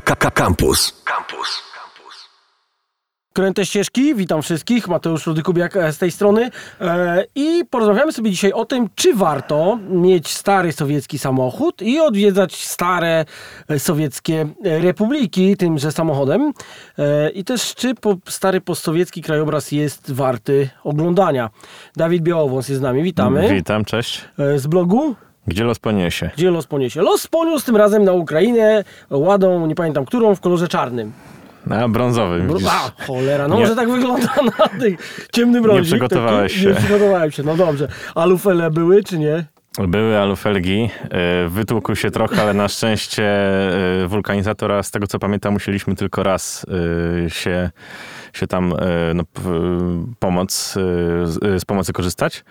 Campus. 0.00 1.02
Campus. 1.04 1.68
Kręte 3.38 3.66
ścieżki, 3.66 4.14
witam 4.14 4.42
wszystkich, 4.42 4.88
Mateusz 4.88 5.26
Rudykubiak 5.26 5.76
e, 5.76 5.92
z 5.92 5.98
tej 5.98 6.10
strony 6.10 6.50
e, 6.80 7.24
i 7.34 7.64
porozmawiamy 7.70 8.12
sobie 8.12 8.30
dzisiaj 8.30 8.52
o 8.52 8.64
tym, 8.64 8.88
czy 8.94 9.14
warto 9.14 9.78
mieć 9.90 10.28
stary 10.28 10.72
sowiecki 10.72 11.18
samochód 11.18 11.82
i 11.82 12.00
odwiedzać 12.00 12.64
stare 12.64 13.24
e, 13.68 13.78
sowieckie 13.78 14.48
republiki 14.64 15.56
tymże 15.56 15.92
samochodem 15.92 16.52
i 17.34 17.44
też 17.44 17.74
czy 17.74 17.94
stary 18.28 18.60
postsowiecki 18.60 19.22
krajobraz 19.22 19.72
jest 19.72 20.12
warty 20.12 20.68
oglądania. 20.84 21.50
Dawid 21.96 22.22
Białowąs 22.22 22.68
jest 22.68 22.80
z 22.80 22.82
nami, 22.82 23.02
witamy. 23.02 23.54
Witam, 23.54 23.84
cześć. 23.84 24.24
Z 24.56 24.66
blogu 24.66 25.16
gdzie 25.48 25.64
los 25.64 25.78
poniesie? 25.78 26.30
Gdzie 26.36 26.50
los 26.50 26.66
poniesie? 26.66 27.02
Los 27.02 27.26
poniósł 27.26 27.66
tym 27.66 27.76
razem 27.76 28.04
na 28.04 28.12
Ukrainę 28.12 28.84
ładą, 29.10 29.66
nie 29.66 29.74
pamiętam 29.74 30.04
którą, 30.04 30.34
w 30.34 30.40
kolorze 30.40 30.68
czarnym. 30.68 31.12
Na 31.66 31.88
brązowym. 31.88 32.50
A, 32.70 33.04
cholera, 33.06 33.48
no 33.48 33.54
nie, 33.54 33.60
może 33.60 33.76
tak 33.76 33.90
wygląda 33.90 34.28
na 34.58 34.68
tych 34.80 35.28
ciemnym 35.32 35.62
brązie. 35.62 35.80
Nie 35.80 35.86
przygotowałeś 35.86 36.52
się. 36.52 36.68
Nie 36.68 36.74
przygotowałem 36.74 37.30
się, 37.30 37.42
no 37.42 37.56
dobrze. 37.56 37.88
Alufele 38.14 38.70
były, 38.70 39.04
czy 39.04 39.18
nie? 39.18 39.44
Były 39.88 40.18
alufelgi, 40.18 40.90
e, 41.10 41.48
wytłukł 41.48 41.94
się 41.94 42.10
trochę, 42.10 42.42
ale 42.42 42.54
na 42.54 42.68
szczęście 42.68 43.24
e, 43.24 44.06
wulkanizatora, 44.06 44.82
z 44.82 44.90
tego 44.90 45.06
co 45.06 45.18
pamiętam, 45.18 45.52
musieliśmy 45.52 45.94
tylko 45.94 46.22
raz 46.22 46.66
e, 47.26 47.30
się, 47.30 47.70
się 48.32 48.46
tam 48.46 48.74
no, 49.14 49.24
pomoc, 50.18 50.74
z 51.56 51.64
pomocy 51.64 51.92
korzystać. 51.92 52.44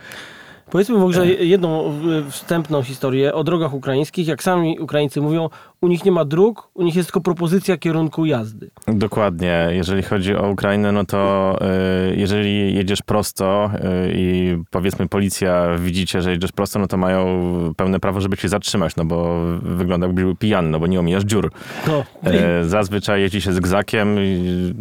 Powiedzmy 0.72 0.98
w 0.98 1.04
ogóle 1.04 1.28
jedną 1.28 1.94
wstępną 2.30 2.84
historię 2.84 3.34
o 3.34 3.44
drogach 3.44 3.74
ukraińskich. 3.74 4.28
Jak 4.28 4.44
sami 4.44 4.80
Ukraińcy 4.80 5.22
mówią, 5.22 5.50
u 5.82 5.88
nich 5.88 6.06
nie 6.06 6.12
ma 6.12 6.26
dróg, 6.26 6.70
u 6.74 6.84
nich 6.84 6.96
jest 6.96 7.08
tylko 7.08 7.22
propozycja 7.22 7.78
kierunku 7.78 8.26
jazdy. 8.26 8.70
Dokładnie. 8.88 9.68
Jeżeli 9.72 10.04
chodzi 10.04 10.36
o 10.36 10.50
Ukrainę, 10.50 10.92
no 10.92 11.06
to 11.06 11.60
y, 12.12 12.16
jeżeli 12.16 12.76
jedziesz 12.76 13.02
prosto 13.02 13.72
y, 13.76 14.12
i 14.16 14.58
powiedzmy 14.72 15.08
policja 15.08 15.78
widzicie, 15.78 16.22
że 16.22 16.32
jedziesz 16.32 16.52
prosto, 16.52 16.80
no 16.80 16.88
to 16.88 16.98
mają 16.98 17.28
pełne 17.78 18.00
prawo, 18.00 18.22
żeby 18.22 18.38
cię 18.38 18.50
zatrzymać, 18.50 18.96
no 18.96 19.06
bo 19.06 19.40
wygląda 19.62 20.08
jakbyś 20.08 20.24
był 20.24 20.36
pijany, 20.36 20.70
no 20.70 20.80
bo 20.80 20.88
nie 20.88 21.00
omijasz 21.00 21.24
dziur. 21.24 21.52
No. 21.88 22.04
Y, 22.62 22.70
zazwyczaj 22.70 23.22
jeździ 23.22 23.42
się 23.42 23.54
zygzakiem. 23.54 24.20
I, 24.20 24.74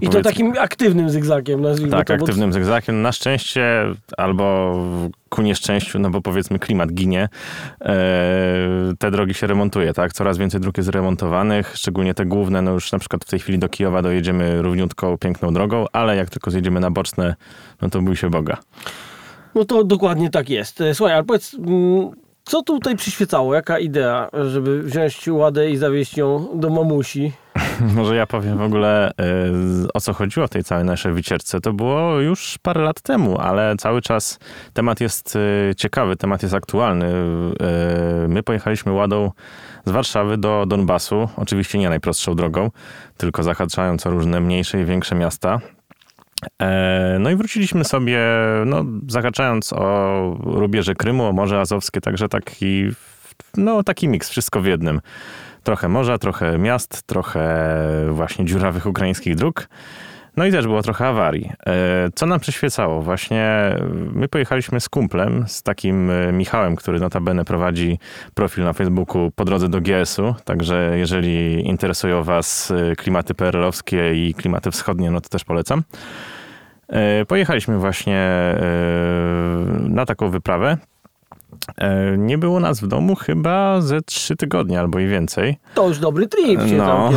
I 0.00 0.08
to 0.08 0.22
takim 0.22 0.52
aktywnym 0.58 1.10
zygzakiem, 1.10 1.60
nazwijmy 1.60 1.90
tak, 1.90 2.06
to. 2.06 2.12
Tak, 2.12 2.20
aktywnym 2.20 2.50
bo... 2.50 2.54
zygzakiem. 2.54 3.02
Na 3.02 3.12
szczęście 3.12 3.84
albo 4.16 4.74
ku 5.28 5.42
nieszczęściu, 5.42 5.98
no 5.98 6.10
bo 6.10 6.20
powiedzmy 6.20 6.58
klimat 6.58 6.92
ginie, 6.92 7.28
te 8.98 9.10
drogi 9.10 9.34
się 9.34 9.46
remontuje, 9.46 9.92
tak? 9.92 10.12
Coraz 10.12 10.38
więcej 10.40 10.60
dróg 10.60 10.76
jest 10.76 10.88
remontowanych, 10.88 11.76
szczególnie 11.76 12.14
te 12.14 12.26
główne, 12.26 12.62
no 12.62 12.70
już 12.70 12.92
na 12.92 12.98
przykład 12.98 13.24
w 13.24 13.28
tej 13.28 13.40
chwili 13.40 13.58
do 13.58 13.68
Kijowa 13.68 14.02
dojedziemy 14.02 14.62
równiutką, 14.62 15.18
piękną 15.18 15.52
drogą, 15.52 15.86
ale 15.92 16.16
jak 16.16 16.30
tylko 16.30 16.50
zjedziemy 16.50 16.80
na 16.80 16.90
boczne, 16.90 17.34
no 17.82 17.90
to 17.90 18.02
bój 18.02 18.16
się 18.16 18.30
Boga. 18.30 18.56
No 19.54 19.64
to 19.64 19.84
dokładnie 19.84 20.30
tak 20.30 20.50
jest. 20.50 20.80
E, 20.80 20.94
słuchaj, 20.94 21.14
ale 21.14 21.24
powiedz, 21.24 21.54
mm, 21.54 22.10
co 22.44 22.62
tutaj 22.62 22.96
przyświecało? 22.96 23.54
Jaka 23.54 23.78
idea, 23.78 24.30
żeby 24.50 24.82
wziąć 24.82 25.28
ładę 25.28 25.70
i 25.70 25.76
zawieźć 25.76 26.16
ją 26.16 26.48
do 26.54 26.70
mamusi? 26.70 27.32
Może 27.96 28.16
ja 28.16 28.26
powiem 28.26 28.58
w 28.58 28.62
ogóle, 28.62 29.10
y, 29.10 29.92
o 29.94 30.00
co 30.00 30.12
chodziło 30.12 30.46
w 30.46 30.50
tej 30.50 30.64
całej 30.64 30.84
naszej 30.84 31.12
wycieczce. 31.12 31.60
To 31.60 31.72
było 31.72 32.20
już 32.20 32.58
parę 32.62 32.82
lat 32.82 33.00
temu, 33.00 33.38
ale 33.38 33.74
cały 33.78 34.02
czas 34.02 34.38
temat 34.72 35.00
jest 35.00 35.36
y, 35.36 35.74
ciekawy, 35.76 36.16
temat 36.16 36.42
jest 36.42 36.54
aktualny. 36.54 37.06
Y, 37.06 38.28
my 38.28 38.42
pojechaliśmy 38.42 38.92
ładą 38.92 39.30
z 39.84 39.90
Warszawy 39.90 40.38
do 40.38 40.64
Donbasu, 40.66 41.28
oczywiście 41.36 41.78
nie 41.78 41.88
najprostszą 41.88 42.34
drogą, 42.34 42.70
tylko 43.16 43.42
zahaczając 43.42 44.06
o 44.06 44.10
różne 44.10 44.40
mniejsze 44.40 44.80
i 44.80 44.84
większe 44.84 45.14
miasta. 45.14 45.60
E, 46.62 47.16
no 47.20 47.30
i 47.30 47.36
wróciliśmy 47.36 47.84
sobie, 47.84 48.20
no, 48.66 48.84
zahaczając 49.08 49.72
o 49.72 50.36
rubieże 50.40 50.94
Krymu, 50.94 51.24
o 51.24 51.32
Morze 51.32 51.60
Azowskie, 51.60 52.00
także 52.00 52.28
taki, 52.28 52.88
no, 53.56 53.82
taki 53.82 54.08
miks, 54.08 54.28
wszystko 54.28 54.60
w 54.60 54.66
jednym. 54.66 55.00
Trochę 55.62 55.88
morza, 55.88 56.18
trochę 56.18 56.58
miast, 56.58 57.02
trochę 57.02 57.68
właśnie 58.10 58.44
dziurawych 58.44 58.86
ukraińskich 58.86 59.34
dróg. 59.34 59.68
No 60.36 60.46
i 60.46 60.52
też 60.52 60.66
było 60.66 60.82
trochę 60.82 61.06
awarii. 61.06 61.52
E, 61.66 62.08
co 62.14 62.26
nam 62.26 62.40
przyświecało? 62.40 63.02
Właśnie 63.02 63.76
my 64.12 64.28
pojechaliśmy 64.28 64.80
z 64.80 64.88
kumplem, 64.88 65.44
z 65.48 65.62
takim 65.62 66.10
e, 66.10 66.32
Michałem, 66.32 66.76
który 66.76 67.00
notabene 67.00 67.44
prowadzi 67.44 67.98
profil 68.34 68.64
na 68.64 68.72
Facebooku 68.72 69.30
po 69.36 69.44
drodze 69.44 69.68
do 69.68 69.80
GS-u. 69.80 70.34
Także 70.44 70.92
jeżeli 70.98 71.66
interesują 71.68 72.24
Was 72.24 72.70
e, 72.70 72.96
klimaty 72.96 73.34
PRL-owskie 73.34 74.14
i 74.14 74.34
klimaty 74.34 74.70
wschodnie, 74.70 75.10
no 75.10 75.20
to 75.20 75.28
też 75.28 75.44
polecam. 75.44 75.82
Pojechaliśmy 77.28 77.78
właśnie 77.78 78.30
na 79.80 80.06
taką 80.06 80.30
wyprawę. 80.30 80.76
Nie 82.18 82.38
było 82.38 82.60
nas 82.60 82.80
w 82.80 82.86
domu 82.86 83.14
chyba 83.14 83.80
ze 83.80 84.02
trzy 84.02 84.36
tygodnie 84.36 84.80
albo 84.80 84.98
i 84.98 85.06
więcej. 85.06 85.56
To 85.74 85.88
już 85.88 85.98
dobry 85.98 86.26
trip 86.26 86.60
się 86.68 86.76
no. 86.76 87.10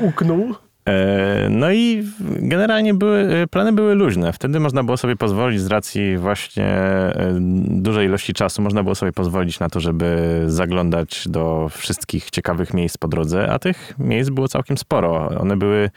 uknął. 0.00 0.54
E, 0.88 1.48
no 1.50 1.72
i 1.72 2.04
generalnie 2.20 2.94
były, 2.94 3.18
e, 3.18 3.46
plany 3.46 3.72
były 3.72 3.94
luźne. 3.94 4.32
Wtedy 4.32 4.60
można 4.60 4.84
było 4.84 4.96
sobie 4.96 5.16
pozwolić 5.16 5.60
z 5.60 5.66
racji 5.66 6.18
właśnie 6.18 6.66
e, 6.66 7.36
dużej 7.66 8.06
ilości 8.06 8.32
czasu, 8.32 8.62
można 8.62 8.82
było 8.82 8.94
sobie 8.94 9.12
pozwolić 9.12 9.60
na 9.60 9.68
to, 9.68 9.80
żeby 9.80 10.42
zaglądać 10.46 11.28
do 11.28 11.68
wszystkich 11.70 12.30
ciekawych 12.30 12.74
miejsc 12.74 12.96
po 12.96 13.08
drodze, 13.08 13.50
a 13.50 13.58
tych 13.58 13.94
miejsc 13.98 14.30
było 14.30 14.48
całkiem 14.48 14.78
sporo. 14.78 15.28
One 15.40 15.56
były 15.56 15.90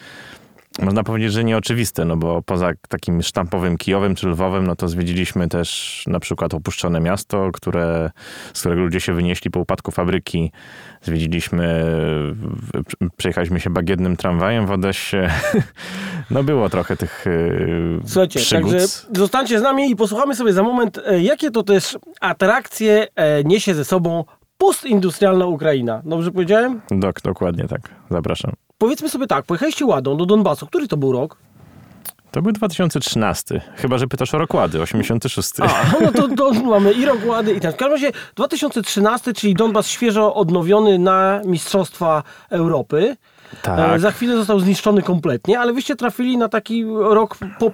można 0.80 1.04
powiedzieć, 1.04 1.34
że 1.34 1.44
nieoczywiste, 1.44 2.06
no 2.06 2.18
bo 2.18 2.42
poza 2.42 2.72
takim 2.90 3.22
sztampowym 3.22 3.78
Kijowem 3.78 4.16
czy 4.16 4.28
Lwowem, 4.28 4.68
no 4.68 4.76
to 4.76 4.88
zwiedziliśmy 4.88 5.48
też 5.48 6.04
na 6.08 6.20
przykład 6.20 6.54
opuszczone 6.54 7.00
miasto, 7.00 7.52
które, 7.54 8.12
z 8.54 8.60
którego 8.60 8.82
ludzie 8.82 9.00
się 9.00 9.14
wynieśli 9.14 9.52
po 9.52 9.60
upadku 9.60 9.92
fabryki. 9.92 10.52
Zwiedziliśmy, 11.02 11.86
przejechaliśmy 13.18 13.60
się 13.60 13.70
bagiennym 13.70 14.18
tramwajem 14.18 14.66
w 14.66 14.72
Odessie. 14.72 15.18
No 16.32 16.44
było 16.44 16.70
trochę 16.70 16.98
tych 16.98 17.28
y, 17.28 18.00
Słuchajcie, 18.06 18.40
przygód. 18.40 18.72
także 18.72 18.88
zostańcie 19.16 19.60
z 19.60 19.62
nami 19.62 19.92
i 19.92 19.96
posłuchamy 19.96 20.36
sobie 20.36 20.54
za 20.54 20.64
moment, 20.64 21.00
e, 21.06 21.22
jakie 21.22 21.52
to 21.52 21.64
też 21.64 21.98
atrakcje 22.22 23.08
e, 23.16 23.44
niesie 23.44 23.74
ze 23.74 23.86
sobą 23.86 24.26
postindustrialna 24.58 25.46
Ukraina. 25.46 26.02
Dobrze 26.06 26.32
powiedziałem? 26.32 26.82
Dok, 26.92 27.22
dokładnie 27.22 27.68
tak. 27.68 27.82
Zapraszam. 28.12 28.52
Powiedzmy 28.82 29.10
sobie 29.10 29.28
tak, 29.28 29.46
pojechaliście 29.46 29.86
ładą 29.86 30.18
do 30.18 30.26
Donbasu. 30.26 30.68
Który 30.68 30.88
to 30.88 30.98
był 30.98 31.12
rok? 31.12 31.38
To 32.32 32.42
był 32.42 32.52
2013. 32.52 33.62
Chyba, 33.76 33.98
że 33.98 34.08
pytasz 34.08 34.34
o 34.34 34.38
rok 34.38 34.54
łady, 34.54 34.82
86. 34.82 35.52
A, 35.60 36.00
no 36.02 36.12
to, 36.12 36.36
to 36.36 36.54
mamy 36.54 36.92
i 36.92 37.06
rok 37.06 37.18
łady 37.26 37.54
i 37.54 37.60
ten. 37.60 37.74
W 37.74 37.76
każdym 37.76 37.92
razie 37.92 38.12
2013, 38.36 39.34
czyli 39.34 39.54
Donbas 39.54 39.88
świeżo 39.88 40.36
odnowiony 40.36 41.00
na 41.00 41.42
Mistrzostwa 41.46 42.24
Europy. 42.50 43.18
Tak. 43.62 43.96
E, 43.96 44.00
za 44.00 44.12
chwilę 44.12 44.36
został 44.38 44.60
zniszczony 44.60 45.02
kompletnie, 45.02 45.60
ale 45.60 45.74
wyście 45.74 45.96
trafili 45.96 46.38
na 46.38 46.50
taki 46.50 46.86
rok 47.00 47.38
po, 47.60 47.72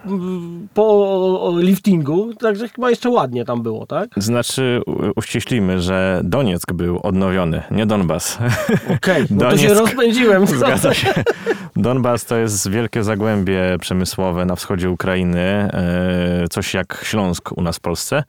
po 0.73 1.53
liftingu, 1.59 2.33
także 2.33 2.69
chyba 2.69 2.89
jeszcze 2.89 3.09
ładnie 3.09 3.45
tam 3.45 3.63
było, 3.63 3.85
tak? 3.85 4.09
Znaczy, 4.17 4.81
uściślimy, 5.15 5.81
że 5.81 6.21
Donieck 6.23 6.73
był 6.73 6.99
odnowiony, 7.03 7.63
nie 7.71 7.85
Donbas. 7.85 8.37
Okej, 8.85 9.23
okay, 9.23 9.27
no 9.29 9.49
to 9.49 9.57
się 9.57 9.73
rozpędziłem. 9.83 10.47
Zgadza 10.47 10.93
się. 10.93 11.13
Donbas 11.75 12.25
to 12.25 12.37
jest 12.37 12.69
wielkie 12.69 13.03
zagłębie 13.03 13.77
przemysłowe 13.79 14.45
na 14.45 14.55
wschodzie 14.55 14.89
Ukrainy, 14.89 15.39
e, 15.39 16.45
coś 16.49 16.73
jak 16.73 17.01
Śląsk 17.03 17.51
u 17.57 17.61
nas 17.61 17.77
w 17.77 17.79
Polsce. 17.79 18.23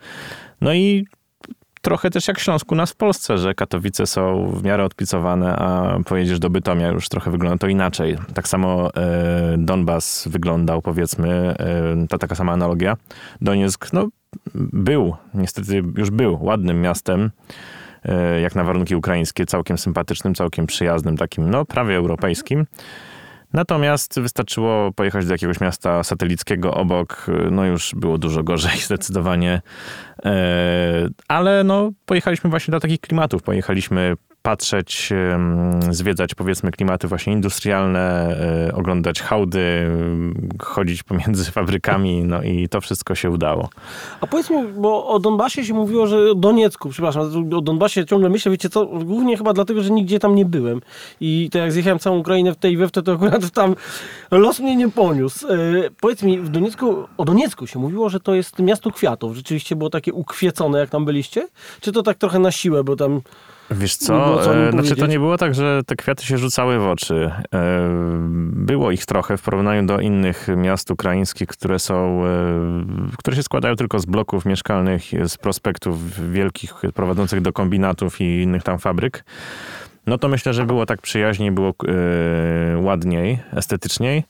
No 0.60 0.74
i 0.74 1.06
trochę 1.82 2.10
też 2.10 2.28
jak 2.28 2.38
Śląsku 2.38 2.74
nas 2.74 2.90
w 2.92 2.96
Polsce, 2.96 3.38
że 3.38 3.54
Katowice 3.54 4.06
są 4.06 4.50
w 4.50 4.62
miarę 4.62 4.84
odpicowane, 4.84 5.56
a 5.56 5.98
pojedziesz 6.06 6.38
do 6.38 6.50
Bytomia, 6.50 6.88
już 6.88 7.08
trochę 7.08 7.30
wygląda 7.30 7.58
to 7.58 7.66
inaczej. 7.66 8.18
Tak 8.34 8.48
samo 8.48 8.94
e, 8.94 9.54
Donbas 9.58 10.28
wyglądał, 10.30 10.82
powiedzmy, 10.82 11.28
e, 11.58 12.06
ta 12.08 12.18
taka 12.18 12.34
sama 12.34 12.52
analogia. 12.52 12.96
Donieck, 13.40 13.92
no, 13.92 14.08
był, 14.54 15.16
niestety 15.34 15.82
już 15.96 16.10
był 16.10 16.38
ładnym 16.40 16.80
miastem, 16.80 17.30
e, 18.04 18.40
jak 18.40 18.54
na 18.54 18.64
warunki 18.64 18.96
ukraińskie, 18.96 19.46
całkiem 19.46 19.78
sympatycznym, 19.78 20.34
całkiem 20.34 20.66
przyjaznym, 20.66 21.16
takim, 21.16 21.50
no, 21.50 21.64
prawie 21.64 21.96
europejskim. 21.96 22.66
Natomiast 23.52 24.20
wystarczyło 24.20 24.92
pojechać 24.92 25.26
do 25.26 25.32
jakiegoś 25.32 25.60
miasta 25.60 26.04
satelickiego 26.04 26.74
obok, 26.74 27.26
no 27.50 27.64
już 27.64 27.94
było 27.94 28.18
dużo 28.18 28.42
gorzej 28.42 28.78
zdecydowanie. 28.86 29.62
E, 30.24 31.08
ale 31.28 31.64
no, 31.64 31.92
pojechaliśmy 32.06 32.50
właśnie 32.50 32.72
do 32.72 32.80
takich 32.80 33.00
klimatów. 33.00 33.42
Pojechaliśmy 33.42 34.14
patrzeć, 34.42 35.12
zwiedzać 35.90 36.34
powiedzmy 36.34 36.70
klimaty 36.70 37.08
właśnie 37.08 37.32
industrialne, 37.32 38.36
e, 38.68 38.74
oglądać 38.74 39.22
hałdy, 39.22 39.60
m, 39.60 40.48
chodzić 40.62 41.02
pomiędzy 41.02 41.50
fabrykami, 41.52 42.24
no 42.24 42.42
i 42.42 42.68
to 42.68 42.80
wszystko 42.80 43.14
się 43.14 43.30
udało. 43.30 43.68
A 44.20 44.26
powiedz 44.26 44.50
mi, 44.50 44.56
bo 44.68 45.08
o 45.08 45.18
Donbasie 45.18 45.64
się 45.64 45.74
mówiło, 45.74 46.06
że 46.06 46.30
o 46.30 46.34
Doniecku, 46.34 46.88
przepraszam, 46.88 47.52
o 47.56 47.60
Donbasie 47.60 48.06
ciągle 48.06 48.28
myślę, 48.28 48.52
wiecie 48.52 48.68
co, 48.68 48.86
głównie 48.86 49.36
chyba 49.36 49.52
dlatego, 49.52 49.82
że 49.82 49.90
nigdzie 49.90 50.18
tam 50.18 50.34
nie 50.34 50.44
byłem. 50.44 50.80
I 51.20 51.48
to 51.52 51.58
jak 51.58 51.72
zjechałem 51.72 51.98
całą 51.98 52.18
Ukrainę 52.18 52.52
w 52.52 52.56
tej 52.56 52.76
we 52.76 52.90
te, 52.90 53.02
to 53.02 53.12
akurat 53.12 53.50
tam 53.50 53.74
los 54.30 54.60
mnie 54.60 54.76
nie 54.76 54.88
poniósł. 54.88 55.48
E, 55.48 55.56
powiedz 56.00 56.22
mi, 56.22 56.38
w 56.38 56.48
Doniecku, 56.48 57.08
o 57.16 57.24
Doniecku 57.24 57.66
się 57.66 57.78
mówiło, 57.78 58.08
że 58.08 58.20
to 58.20 58.34
jest 58.34 58.58
miasto 58.58 58.90
kwiatów. 58.90 59.36
Rzeczywiście 59.36 59.76
było 59.76 59.90
takie 59.90 60.12
ukwiecone, 60.12 60.78
jak 60.78 60.90
tam 60.90 61.04
byliście? 61.04 61.48
Czy 61.80 61.92
to 61.92 62.02
tak 62.02 62.18
trochę 62.18 62.38
na 62.38 62.52
siłę, 62.52 62.84
bo 62.84 62.96
tam... 62.96 63.20
Wiesz 63.70 63.96
co, 63.96 64.40
co 64.44 64.56
e, 64.56 64.70
znaczy 64.72 64.96
to 64.96 65.06
nie 65.06 65.18
było 65.18 65.36
tak, 65.36 65.54
że 65.54 65.80
te 65.86 65.96
kwiaty 65.96 66.26
się 66.26 66.38
rzucały 66.38 66.78
w 66.78 66.86
oczy. 66.86 67.30
E, 67.54 67.88
Było 68.52 68.90
ich 68.90 69.06
trochę 69.06 69.36
w 69.36 69.42
porównaniu 69.42 69.86
do 69.86 70.00
innych 70.00 70.48
miast 70.56 70.90
ukraińskich, 70.90 71.48
które 71.48 71.78
są, 71.78 72.24
e, 72.24 73.16
które 73.18 73.36
się 73.36 73.42
składają 73.42 73.76
tylko 73.76 73.98
z 73.98 74.06
bloków 74.06 74.44
mieszkalnych, 74.44 75.02
z 75.28 75.36
prospektów 75.36 76.30
wielkich 76.32 76.74
prowadzących 76.94 77.40
do 77.40 77.52
kombinatów 77.52 78.20
i 78.20 78.42
innych 78.42 78.62
tam 78.62 78.78
fabryk. 78.78 79.24
No 80.06 80.18
to 80.18 80.28
myślę, 80.28 80.54
że 80.54 80.66
było 80.66 80.86
tak 80.86 81.00
przyjaźniej, 81.00 81.52
było 81.52 81.74
ładniej, 82.76 83.38
estetyczniej. 83.52 84.24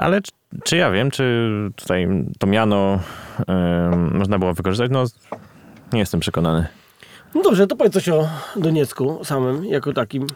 Ale 0.00 0.20
czy, 0.64 0.76
ja 0.76 0.90
wiem, 0.90 1.10
czy 1.10 1.50
tutaj 1.76 2.08
to 2.38 2.46
miano 2.46 3.00
można 4.12 4.38
było 4.38 4.54
wykorzystać? 4.54 4.90
No, 4.90 5.04
nie 5.92 6.00
jestem 6.00 6.20
przekonany. 6.20 6.66
No 7.34 7.42
dobrze, 7.42 7.66
to 7.66 7.76
powiedz 7.76 7.92
coś 7.92 8.08
o 8.08 8.28
Doniecku 8.56 9.24
samym, 9.24 9.64
jako 9.64 9.92
takim, 9.92 10.26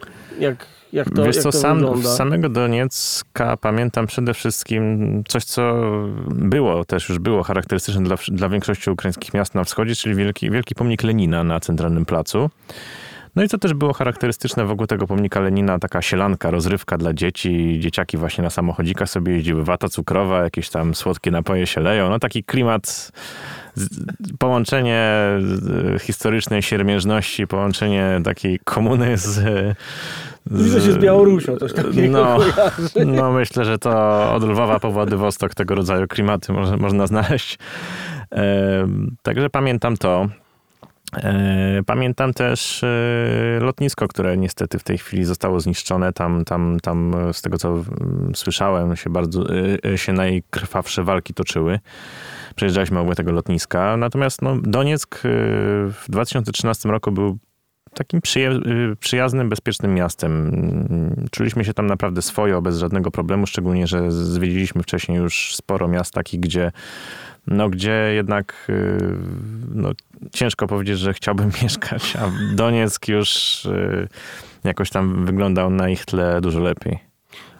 jak, 0.40 0.66
jak 0.92 1.10
to, 1.10 1.24
Wiesz 1.24 1.36
jak 1.36 1.42
co, 1.42 1.52
to 1.52 1.58
sam, 1.58 1.78
wygląda. 1.78 2.08
z 2.08 2.16
samego 2.16 2.48
Doniecka 2.48 3.56
pamiętam 3.56 4.06
przede 4.06 4.34
wszystkim 4.34 5.24
coś, 5.28 5.44
co 5.44 5.74
było, 6.28 6.84
też 6.84 7.08
już 7.08 7.18
było 7.18 7.42
charakterystyczne 7.42 8.02
dla, 8.02 8.16
dla 8.28 8.48
większości 8.48 8.90
ukraińskich 8.90 9.34
miast 9.34 9.54
na 9.54 9.64
wschodzie, 9.64 9.94
czyli 9.94 10.14
wielki, 10.14 10.50
wielki 10.50 10.74
pomnik 10.74 11.02
Lenina 11.02 11.44
na 11.44 11.60
centralnym 11.60 12.04
placu. 12.04 12.50
No 13.38 13.44
i 13.44 13.48
co 13.48 13.58
też 13.58 13.74
było 13.74 13.92
charakterystyczne 13.92 14.64
wokół 14.64 14.86
tego 14.86 15.06
pomnika 15.06 15.40
Lenina, 15.40 15.78
taka 15.78 16.02
sielanka, 16.02 16.50
rozrywka 16.50 16.98
dla 16.98 17.14
dzieci. 17.14 17.76
Dzieciaki 17.80 18.16
właśnie 18.16 18.44
na 18.44 18.50
samochodzikach 18.50 19.10
sobie 19.10 19.32
jeździły, 19.32 19.64
wata 19.64 19.88
cukrowa, 19.88 20.42
jakieś 20.42 20.70
tam 20.70 20.94
słodkie 20.94 21.30
napoje 21.30 21.66
się 21.66 21.80
leją. 21.80 22.10
No 22.10 22.18
taki 22.18 22.44
klimat, 22.44 23.12
połączenie 24.38 25.10
historycznej 26.00 26.62
siermiężności, 26.62 27.46
połączenie 27.46 28.20
takiej 28.24 28.58
komuny 28.64 29.18
z... 29.18 29.24
z 29.24 30.64
Widzę 30.64 30.80
się 30.80 30.92
z 30.92 30.98
Białorusią, 30.98 31.56
coś 31.56 31.72
takiego 31.72 32.18
No, 32.18 32.36
kojarzy. 32.36 33.06
no 33.06 33.32
myślę, 33.32 33.64
że 33.64 33.78
to 33.78 33.92
od 34.34 34.42
Lwowa 34.42 34.80
po 34.80 34.90
Władywostok 34.90 35.54
tego 35.54 35.74
rodzaju 35.74 36.06
klimaty 36.06 36.52
może, 36.52 36.76
można 36.76 37.06
znaleźć. 37.06 37.58
Także 39.22 39.50
pamiętam 39.50 39.96
to. 39.96 40.28
E, 41.16 41.82
Pamiętam 41.86 42.34
też 42.34 42.84
e, 42.84 43.58
lotnisko, 43.60 44.08
które 44.08 44.36
niestety 44.36 44.78
w 44.78 44.84
tej 44.84 44.98
chwili 44.98 45.24
zostało 45.24 45.60
zniszczone. 45.60 46.12
Tam, 46.12 46.44
tam, 46.44 46.80
tam 46.82 47.14
e, 47.14 47.34
z 47.34 47.42
tego 47.42 47.58
co 47.58 47.68
mm, 47.68 48.32
słyszałem, 48.34 48.96
się 48.96 49.10
bardzo 49.10 49.44
się 49.96 50.12
najkrwawsze 50.12 51.04
walki 51.04 51.34
toczyły. 51.34 51.80
Przejeżdżaliśmy 52.56 52.98
obok 52.98 53.14
tego 53.14 53.32
lotniska. 53.32 53.96
Natomiast 53.96 54.42
no, 54.42 54.56
Donieck 54.62 55.20
w 55.22 56.04
2013 56.08 56.88
roku 56.88 57.12
był 57.12 57.38
takim 57.94 58.20
przyjaznym, 59.00 59.48
bezpiecznym 59.48 59.94
miastem. 59.94 60.48
Mm, 60.48 61.26
Czuliśmy 61.30 61.64
się 61.64 61.74
tam 61.74 61.86
naprawdę 61.86 62.22
swojo, 62.22 62.62
bez 62.62 62.78
żadnego 62.78 63.10
problemu, 63.10 63.46
szczególnie, 63.46 63.86
że 63.86 64.12
zwiedziliśmy 64.12 64.82
wcześniej 64.82 65.18
już 65.18 65.56
sporo 65.56 65.88
miast 65.88 66.14
takich, 66.14 66.40
gdzie 66.40 66.72
no, 67.50 67.68
gdzie 67.68 68.10
jednak 68.14 68.66
y, 68.68 68.98
no, 69.74 69.92
ciężko 70.32 70.66
powiedzieć, 70.66 70.98
że 70.98 71.14
chciałbym 71.14 71.50
mieszkać, 71.62 72.16
a 72.16 72.30
Donieck 72.54 73.08
już 73.08 73.64
y, 73.64 74.08
jakoś 74.64 74.90
tam 74.90 75.26
wyglądał 75.26 75.70
na 75.70 75.88
ich 75.88 76.04
tle 76.04 76.40
dużo 76.40 76.60
lepiej. 76.60 77.07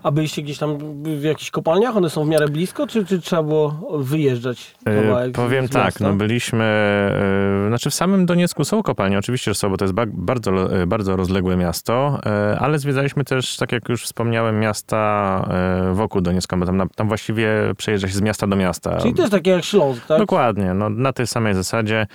A 0.03 0.11
byliście 0.11 0.43
gdzieś 0.43 0.59
tam 0.59 0.79
w 1.03 1.23
jakichś 1.23 1.51
kopalniach? 1.51 1.97
One 1.97 2.11
są 2.11 2.25
w 2.25 2.29
miarę 2.29 2.49
blisko, 2.49 2.87
czy, 2.87 3.07
czy 3.07 3.21
trzeba 3.21 3.43
było 3.43 3.99
wyjeżdżać 3.99 4.75
E, 4.87 5.03
kawałek 5.03 5.33
Powiem 5.33 5.67
z 5.67 5.71
tak, 5.71 6.01
no 6.01 6.13
byliśmy, 6.13 6.65
e, 6.65 7.69
znaczy 7.69 7.91
w 7.91 7.95
samym 7.95 8.27
Doniecku 8.27 8.65
są 8.65 8.83
kopalnie, 8.83 9.19
oczywiście, 9.19 9.51
że 9.51 9.55
są, 9.55 9.71
bo 9.71 9.77
to 9.77 9.85
jest 9.85 9.95
ba- 9.95 10.05
bardzo, 10.07 10.81
e, 10.83 10.87
bardzo 10.87 11.17
rozległe 11.17 11.57
miasto, 11.57 12.21
ale 12.59 12.79
zwiedzaliśmy 12.79 13.25
też, 13.25 13.57
tak 13.57 13.73
jak 13.73 13.89
już 13.89 14.05
wspomniałem, 14.05 14.61
miasta 14.61 15.49
wokół 15.93 16.21
Doniecka, 16.21 16.57
bo 16.57 16.67
tam, 16.67 16.77
na- 16.77 16.87
tam 16.95 17.09
właściwie 17.09 17.49
przejeżdża 17.77 18.09
się 18.09 18.15
z 18.15 18.21
miasta 18.21 18.47
do 18.47 18.57
miasta. 18.57 18.97
Czyli 18.97 19.15
to 19.15 19.23
jest 19.23 19.33
takie 19.33 19.51
jak 19.51 19.65
Śląsk, 19.65 20.07
tak? 20.07 20.19
Dokładnie, 20.19 20.75
no, 20.75 20.91
na 20.91 21.13
tej 21.13 21.27
samej 21.27 21.55
zasadzie. 21.55 22.07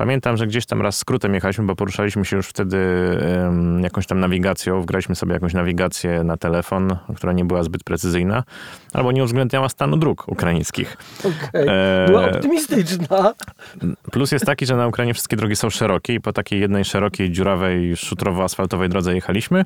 Pamiętam, 0.00 0.36
że 0.36 0.46
gdzieś 0.46 0.66
tam 0.66 0.82
raz 0.82 0.98
skrótem 0.98 1.34
jechaliśmy, 1.34 1.64
bo 1.64 1.76
poruszaliśmy 1.76 2.24
się 2.24 2.36
już 2.36 2.46
wtedy 2.46 2.78
jakąś 3.80 4.06
tam 4.06 4.20
nawigacją, 4.20 4.82
wgraliśmy 4.82 5.14
sobie 5.14 5.32
jakąś 5.32 5.54
nawigację 5.54 6.24
na 6.24 6.36
telefon, 6.36 6.96
która 7.16 7.32
nie 7.32 7.44
była 7.44 7.62
zbyt 7.62 7.84
precyzyjna, 7.84 8.44
albo 8.92 9.12
nie 9.12 9.24
uwzględniała 9.24 9.68
stanu 9.68 9.96
dróg 9.96 10.28
ukraińskich. 10.28 10.96
Okej. 11.18 11.66
E, 11.68 12.06
Była 12.06 12.24
optymistyczna. 12.24 13.34
Plus 14.12 14.32
jest 14.32 14.46
taki, 14.46 14.66
że 14.66 14.76
na 14.76 14.86
Ukrainie 14.86 15.14
wszystkie 15.14 15.36
drogi 15.36 15.56
są 15.56 15.70
szerokie 15.70 16.14
i 16.14 16.20
po 16.20 16.32
takiej 16.32 16.60
jednej 16.60 16.84
szerokiej, 16.84 17.30
dziurawej, 17.30 17.96
szutrowo-asfaltowej 17.96 18.88
drodze 18.88 19.14
jechaliśmy. 19.14 19.64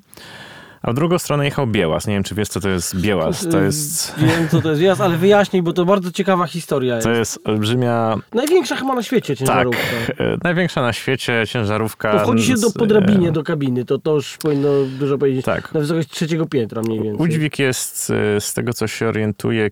A 0.86 0.90
w 0.92 0.94
drugą 0.94 1.19
stronę 1.19 1.44
jechał 1.44 1.66
Biełas. 1.66 2.06
Nie 2.06 2.14
wiem, 2.14 2.22
czy 2.22 2.34
wiesz, 2.34 2.48
co 2.48 2.60
to 2.60 2.69
jest 2.69 2.96
Biełas. 3.00 3.48
To 3.48 3.60
jest, 3.60 4.14
Wiem, 4.19 4.48
co 4.50 4.60
to 4.62 4.69
jest 4.69 4.81
wjazd, 4.81 5.00
ale 5.00 5.16
wyjaśnij, 5.16 5.62
bo 5.62 5.72
to 5.72 5.84
bardzo 5.84 6.12
ciekawa 6.12 6.46
historia 6.46 6.94
jest. 6.94 7.06
to 7.06 7.12
jest 7.12 7.38
olbrzymia, 7.44 8.16
Największa 8.34 8.76
chyba 8.76 8.94
na 8.94 9.02
świecie 9.02 9.36
tak, 9.36 9.38
ciężarówka. 9.38 9.82
e, 10.19 10.36
największa 10.44 10.82
na 10.82 10.92
świecie 10.92 11.44
ciężarówka. 11.48 12.12
To 12.12 12.19
wchodzi 12.19 12.44
się 12.46 12.54
do, 12.54 12.69
z- 12.69 12.72
po 12.72 12.86
drabinie 12.86 13.32
do 13.32 13.42
kabiny, 13.42 13.84
to, 13.84 13.98
to 13.98 14.14
już 14.14 14.36
powinno 14.36 14.69
dużo 14.98 15.19
powiedzieć. 15.19 15.44
Tak. 15.44 15.75
Na 15.75 15.81
wysokość 15.81 16.08
trzeciego 16.08 16.46
piętra 16.46 16.82
mniej 16.82 17.02
więcej. 17.02 17.26
Udźwig 17.26 17.58
jest, 17.58 18.10
e, 18.36 18.40
z 18.40 18.54
tego 18.54 18.72
co 18.72 18.86
się 18.86 19.06
orientuję, 19.08 19.64
e, 19.66 19.70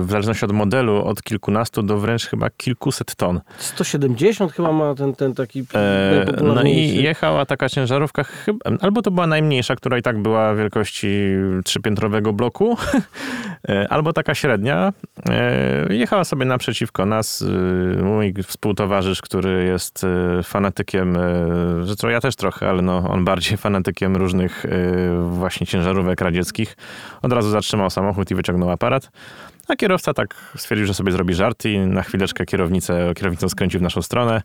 w 0.00 0.06
zależności 0.10 0.44
od 0.44 0.52
modelu, 0.52 1.04
od 1.04 1.22
kilkunastu 1.22 1.82
do 1.82 1.98
wręcz 1.98 2.26
chyba 2.26 2.50
kilkuset 2.50 3.16
ton. 3.16 3.40
170 3.58 4.52
chyba 4.52 4.72
ma 4.72 4.94
ten, 4.94 5.14
ten 5.14 5.34
taki 5.34 5.64
E, 5.74 6.26
no 6.42 6.62
i 6.62 7.02
jechała 7.02 7.46
taka 7.46 7.68
ciężarówka, 7.68 8.24
chyba, 8.24 8.58
albo 8.80 9.02
to 9.02 9.10
była 9.10 9.26
najmniejsza, 9.26 9.76
która 9.76 9.98
i 9.98 10.02
tak 10.02 10.22
była 10.22 10.54
wielkości 10.54 11.08
trzypiętrowego 11.64 12.32
bloku, 12.32 12.76
e, 13.68 13.88
albo 13.88 14.12
taka 14.12 14.34
średnia. 14.34 14.92
E, 15.30 15.94
Jechała 15.94 16.24
sobie 16.24 16.44
naprzeciwko 16.44 17.06
nas 17.06 17.44
mój 18.02 18.34
współtowarzysz, 18.46 19.22
który 19.22 19.64
jest 19.64 20.06
fanatykiem, 20.42 21.18
że 21.82 21.96
to 21.96 22.10
ja 22.10 22.20
też 22.20 22.36
trochę, 22.36 22.68
ale 22.68 22.82
no, 22.82 23.04
on 23.08 23.24
bardziej 23.24 23.56
fanatykiem 23.66 24.16
różnych 24.16 24.66
właśnie 25.30 25.66
ciężarówek 25.66 26.20
radzieckich. 26.20 26.76
Od 27.22 27.32
razu 27.32 27.50
zatrzymał 27.50 27.90
samochód 27.90 28.30
i 28.30 28.34
wyciągnął 28.34 28.70
aparat. 28.70 29.10
A 29.68 29.76
kierowca 29.76 30.14
tak 30.14 30.34
stwierdził, 30.56 30.86
że 30.86 30.94
sobie 30.94 31.12
zrobi 31.12 31.34
żart 31.34 31.64
i 31.64 31.78
na 31.78 32.02
chwileczkę 32.02 32.46
kierownicę, 32.46 33.12
kierownicą 33.16 33.48
skręcił 33.48 33.80
w 33.80 33.82
naszą 33.82 34.02
stronę. 34.02 34.42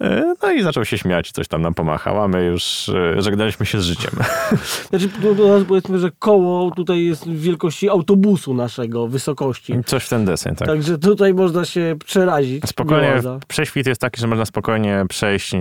E, 0.00 0.34
No 0.42 0.52
i 0.52 0.62
zaczął 0.62 0.84
się 0.84 0.98
śmiać, 0.98 1.32
coś 1.32 1.48
tam 1.48 1.62
nam 1.62 1.74
pomachał, 1.74 2.22
a 2.22 2.28
my 2.28 2.44
już 2.44 2.88
e, 2.88 3.22
żegnaliśmy 3.22 3.66
się 3.66 3.80
z 3.80 3.84
życiem. 3.84 4.10
Znaczy, 4.90 5.08
to 5.08 5.64
powiedzmy, 5.68 5.98
że 5.98 6.10
koło 6.18 6.70
tutaj 6.70 7.04
jest 7.04 7.30
wielkości 7.30 7.88
autobusu 7.88 8.54
naszego, 8.54 9.08
wysokości. 9.08 9.74
Coś 9.86 10.04
w 10.04 10.08
ten 10.08 10.24
deseń, 10.24 10.54
tak. 10.56 10.68
Także 10.68 10.98
tutaj 10.98 11.34
można 11.34 11.64
się 11.64 11.96
przerazić. 12.04 12.64
Spokojnie, 12.66 13.08
Białaza. 13.08 13.38
prześwit 13.48 13.86
jest 13.86 14.00
taki, 14.00 14.20
że 14.20 14.26
można 14.26 14.44
spokojnie 14.44 15.04
przejść 15.08 15.54
e, 15.54 15.60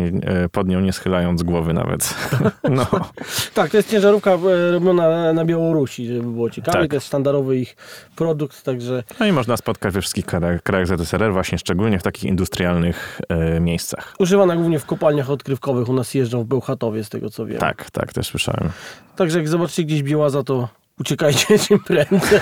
pod 0.51 0.67
nią, 0.67 0.79
nie 0.79 0.93
schylając 0.93 1.43
głowy 1.43 1.73
nawet. 1.73 2.15
No, 2.69 2.85
Tak, 3.53 3.71
to 3.71 3.77
jest 3.77 3.91
ciężarówka 3.91 4.37
robiona 4.71 5.33
na 5.33 5.45
Białorusi, 5.45 6.07
żeby 6.07 6.21
było 6.31 6.49
ciekawe. 6.49 6.79
Tak. 6.79 6.89
To 6.89 6.95
jest 6.95 7.07
sztandarowy 7.07 7.57
ich 7.57 7.75
produkt, 8.15 8.63
także 8.63 9.03
no 9.19 9.25
i 9.25 9.31
można 9.31 9.57
spotkać 9.57 9.93
we 9.93 10.01
wszystkich 10.01 10.25
krajach, 10.25 10.63
krajach 10.63 10.87
ZSRR, 10.87 11.33
właśnie 11.33 11.57
szczególnie 11.57 11.99
w 11.99 12.03
takich 12.03 12.23
industrialnych 12.23 13.21
e, 13.29 13.59
miejscach. 13.59 14.15
Używana 14.27 14.55
głównie 14.55 14.79
w 14.79 14.85
kopalniach 14.85 15.29
odkrywkowych. 15.29 15.89
U 15.89 15.93
nas 15.93 16.13
jeżdżą 16.13 16.43
w 16.43 16.45
Bełchatowie, 16.45 17.03
z 17.03 17.09
tego 17.09 17.29
co 17.29 17.45
wiem. 17.45 17.59
Tak, 17.59 17.91
tak, 17.91 18.13
też 18.13 18.27
słyszałem. 18.27 18.69
Także 19.15 19.37
jak 19.37 19.47
zobaczycie 19.47 19.83
gdzieś 19.83 20.03
Białaza, 20.03 20.43
to 20.43 20.69
uciekajcie 20.99 21.59
czym 21.67 21.79
prędzej. 21.79 22.39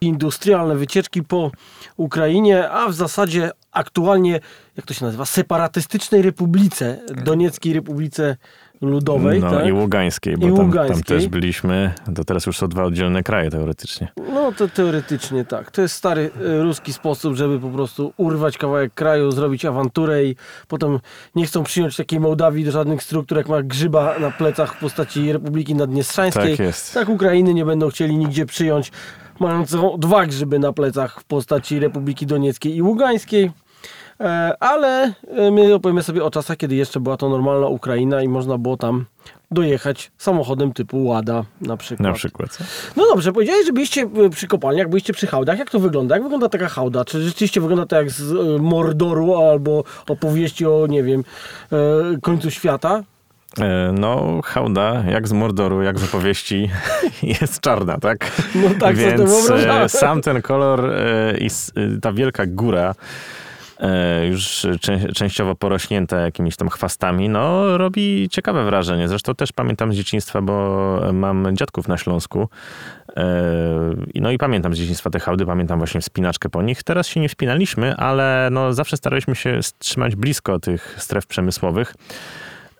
Industrialne 0.00 0.76
wycieczki 0.76 1.22
po 1.22 1.50
Ukrainie, 1.96 2.70
a 2.70 2.88
w 2.88 2.94
zasadzie 2.94 3.50
aktualnie, 3.74 4.40
jak 4.76 4.86
to 4.86 4.94
się 4.94 5.04
nazywa, 5.04 5.24
separatystycznej 5.24 6.22
republice, 6.22 7.00
Donieckiej 7.24 7.72
Republice 7.72 8.36
ludowej, 8.80 9.40
No 9.40 9.50
tak? 9.50 9.66
i 9.66 9.72
Ługańskiej, 9.72 10.36
bo 10.36 10.46
I 10.46 10.48
tam, 10.48 10.56
tam 10.56 10.66
Ługańskiej. 10.66 11.02
też 11.04 11.28
byliśmy. 11.28 11.92
To 12.14 12.24
teraz 12.24 12.46
już 12.46 12.56
są 12.58 12.68
dwa 12.68 12.84
oddzielne 12.84 13.22
kraje 13.22 13.50
teoretycznie. 13.50 14.08
No 14.34 14.52
to 14.52 14.68
teoretycznie 14.68 15.44
tak. 15.44 15.70
To 15.70 15.82
jest 15.82 15.94
stary 15.94 16.30
e, 16.58 16.62
ruski 16.62 16.92
sposób, 16.92 17.34
żeby 17.34 17.60
po 17.60 17.68
prostu 17.68 18.12
urwać 18.16 18.58
kawałek 18.58 18.94
kraju, 18.94 19.30
zrobić 19.30 19.64
awanturę 19.64 20.24
i 20.24 20.36
potem 20.68 20.98
nie 21.34 21.46
chcą 21.46 21.64
przyjąć 21.64 21.96
takiej 21.96 22.20
Mołdawii 22.20 22.64
do 22.64 22.70
żadnych 22.70 23.02
struktur, 23.02 23.38
jak 23.38 23.48
ma 23.48 23.62
grzyba 23.62 24.18
na 24.18 24.30
plecach 24.30 24.74
w 24.74 24.78
postaci 24.80 25.32
Republiki 25.32 25.74
Naddniestrzańskiej. 25.74 26.50
Tak 26.56 26.66
jest. 26.66 26.94
Tak 26.94 27.08
Ukrainy 27.08 27.54
nie 27.54 27.64
będą 27.64 27.88
chcieli 27.90 28.16
nigdzie 28.16 28.46
przyjąć, 28.46 28.92
mającą 29.40 29.96
dwa 29.98 30.26
grzyby 30.26 30.58
na 30.58 30.72
plecach 30.72 31.20
w 31.20 31.24
postaci 31.24 31.78
Republiki 31.78 32.26
Donieckiej 32.26 32.76
i 32.76 32.82
Ługańskiej. 32.82 33.50
E, 34.20 34.56
Ale 34.60 35.12
e, 35.28 35.50
my 35.50 35.74
opowiemy 35.74 36.02
sobie 36.02 36.24
o 36.24 36.30
czasach, 36.30 36.56
kiedy 36.56 36.74
jeszcze 36.74 37.00
była 37.00 37.16
to 37.16 37.28
normalna 37.28 37.66
Ukraina 37.66 38.22
i 38.22 38.28
można 38.28 38.58
było 38.58 38.76
tam 38.76 39.04
dojechać 39.50 40.12
samochodem 40.18 40.72
typu 40.72 41.04
Łada 41.04 41.44
na 41.60 41.76
przykład. 41.76 42.08
Na 42.08 42.12
przykład. 42.12 42.58
No 42.96 43.06
dobrze, 43.06 43.32
powiedziałeś, 43.32 43.66
że 43.66 43.72
byliście 43.72 44.02
e, 44.02 44.30
przy 44.30 44.46
kopalniach, 44.46 44.88
byliście 44.88 45.12
przy 45.12 45.26
hałdach. 45.26 45.58
Jak 45.58 45.70
to 45.70 45.78
wygląda? 45.78 46.14
Jak 46.14 46.22
wygląda 46.22 46.48
taka 46.48 46.68
hałda? 46.68 47.04
Czy 47.04 47.22
rzeczywiście 47.22 47.60
wygląda 47.60 47.86
to 47.86 47.96
jak 47.96 48.10
z 48.10 48.60
Mordoru 48.60 49.36
albo 49.36 49.84
opowieści 50.08 50.66
o, 50.66 50.86
nie 50.86 51.02
wiem, 51.02 51.24
końcu 52.22 52.50
świata? 52.50 53.02
No, 53.92 54.40
hałda, 54.44 55.04
jak 55.08 55.28
z 55.28 55.32
Mordoru, 55.32 55.82
jak 55.82 55.98
z 55.98 56.04
opowieści, 56.04 56.70
jest 57.40 57.60
czarna, 57.60 57.98
tak? 57.98 58.42
No 58.54 58.68
tak, 58.80 58.96
Więc 58.96 59.52
sam 59.86 60.22
ten 60.22 60.42
kolor 60.42 60.92
i 61.38 61.48
ta 62.00 62.12
wielka 62.12 62.46
góra, 62.46 62.94
już 64.30 64.66
czę- 64.80 65.12
częściowo 65.14 65.54
porośnięta 65.54 66.16
jakimiś 66.20 66.56
tam 66.56 66.68
chwastami, 66.68 67.28
no 67.28 67.78
robi 67.78 68.28
ciekawe 68.30 68.64
wrażenie. 68.64 69.08
Zresztą 69.08 69.34
też 69.34 69.52
pamiętam 69.52 69.92
z 69.92 69.96
dzieciństwa, 69.96 70.42
bo 70.42 71.00
mam 71.12 71.56
dziadków 71.56 71.88
na 71.88 71.96
Śląsku. 71.96 72.48
E, 73.16 73.24
No 74.14 74.30
i 74.30 74.38
pamiętam 74.38 74.74
z 74.74 74.78
dzieciństwa 74.78 75.10
te 75.10 75.20
hałdy, 75.20 75.46
pamiętam 75.46 75.78
właśnie 75.78 76.00
wspinaczkę 76.00 76.48
po 76.48 76.62
nich. 76.62 76.82
Teraz 76.82 77.06
się 77.06 77.20
nie 77.20 77.28
wspinaliśmy, 77.28 77.96
ale 77.96 78.48
no 78.52 78.72
zawsze 78.72 78.96
staraliśmy 78.96 79.34
się 79.34 79.60
trzymać 79.78 80.16
blisko 80.16 80.60
tych 80.60 80.94
stref 80.98 81.26
przemysłowych. 81.26 81.94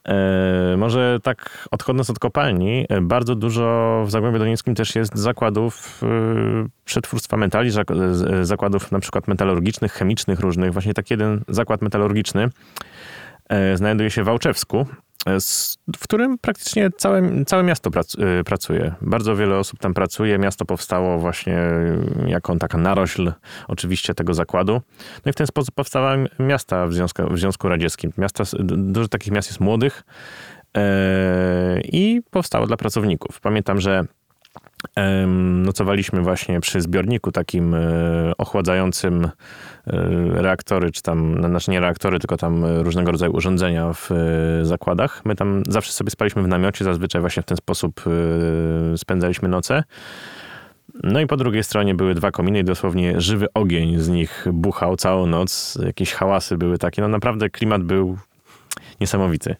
E, 0.08 0.76
może 0.76 1.18
tak 1.22 1.68
odchodząc 1.70 2.10
od 2.10 2.18
kopalni, 2.18 2.86
e, 2.88 3.00
bardzo 3.00 3.34
dużo 3.34 4.02
w 4.06 4.10
Zagłębiu 4.10 4.38
Donieckim 4.38 4.74
też 4.74 4.94
jest 4.94 5.18
zakładów 5.18 6.00
e, 6.02 6.06
przetwórstwa 6.84 7.36
metali, 7.36 7.70
zakładów 8.42 8.92
na 8.92 9.00
przykład 9.00 9.28
metalurgicznych, 9.28 9.92
chemicznych 9.92 10.40
różnych. 10.40 10.72
Właśnie 10.72 10.94
taki 10.94 11.14
jeden 11.14 11.44
zakład 11.48 11.82
metalurgiczny 11.82 12.48
znajduje 13.74 14.10
się 14.10 14.22
w 14.22 14.26
Wałczewsku, 14.26 14.86
w 15.96 16.02
którym 16.02 16.38
praktycznie 16.38 16.90
całe, 16.96 17.44
całe 17.44 17.62
miasto 17.62 17.90
prac, 17.90 18.16
e, 18.18 18.44
pracuje. 18.44 18.94
Bardzo 19.02 19.36
wiele 19.36 19.58
osób 19.58 19.78
tam 19.78 19.94
pracuje. 19.94 20.38
Miasto 20.38 20.64
powstało 20.64 21.18
właśnie 21.18 21.58
jako 22.26 22.56
taka 22.56 22.78
narośl 22.78 23.32
oczywiście 23.68 24.14
tego 24.14 24.34
zakładu. 24.34 24.80
No 25.24 25.30
i 25.30 25.32
w 25.32 25.36
ten 25.36 25.46
sposób 25.46 25.74
powstały 25.74 26.28
miasta 26.38 26.86
w 26.86 26.94
Związku, 26.94 27.22
w 27.30 27.38
Związku 27.38 27.68
Radzieckim. 27.68 28.12
Miasta, 28.18 28.44
dużo 28.64 29.08
takich 29.08 29.32
miast 29.32 29.48
jest 29.48 29.60
młodych 29.60 30.02
e, 30.76 31.80
i 31.80 32.20
powstało 32.30 32.66
dla 32.66 32.76
pracowników. 32.76 33.40
Pamiętam, 33.40 33.80
że 33.80 34.04
nocowaliśmy 35.64 36.20
właśnie 36.20 36.60
przy 36.60 36.80
zbiorniku 36.80 37.32
takim 37.32 37.74
e, 37.74 37.80
ochładzającym 38.38 39.24
e, 39.24 39.30
reaktory, 40.42 40.90
czy 40.90 41.02
tam, 41.02 41.38
no, 41.40 41.48
znaczy 41.48 41.70
nie 41.70 41.80
reaktory, 41.80 42.18
tylko 42.18 42.36
tam 42.36 42.64
różnego 42.64 43.12
rodzaju 43.12 43.32
urządzenia 43.32 43.92
w 43.92 44.10
e, 44.12 44.64
zakładach. 44.64 45.22
My 45.24 45.36
tam 45.36 45.62
zawsze 45.68 45.92
sobie 45.92 46.10
spaliśmy 46.10 46.42
w 46.42 46.48
namiocie, 46.48 46.84
zazwyczaj 46.84 47.20
właśnie 47.20 47.42
w 47.42 47.46
ten 47.46 47.56
sposób 47.56 48.04
spędzaliśmy 48.96 49.48
noce. 49.48 49.82
No 51.02 51.20
i 51.20 51.26
po 51.26 51.36
drugiej 51.36 51.64
stronie 51.64 51.94
były 51.94 52.14
dwa 52.14 52.30
kominy 52.30 52.58
i 52.58 52.64
dosłownie 52.64 53.20
żywy 53.20 53.46
ogień 53.54 53.98
z 53.98 54.08
nich 54.08 54.46
buchał 54.52 54.96
całą 54.96 55.26
noc. 55.26 55.78
Jakieś 55.86 56.12
hałasy 56.12 56.58
były 56.58 56.78
takie. 56.78 57.02
No 57.02 57.08
naprawdę 57.08 57.50
klimat 57.50 57.82
był 57.82 58.18
niesamowity. 59.00 59.56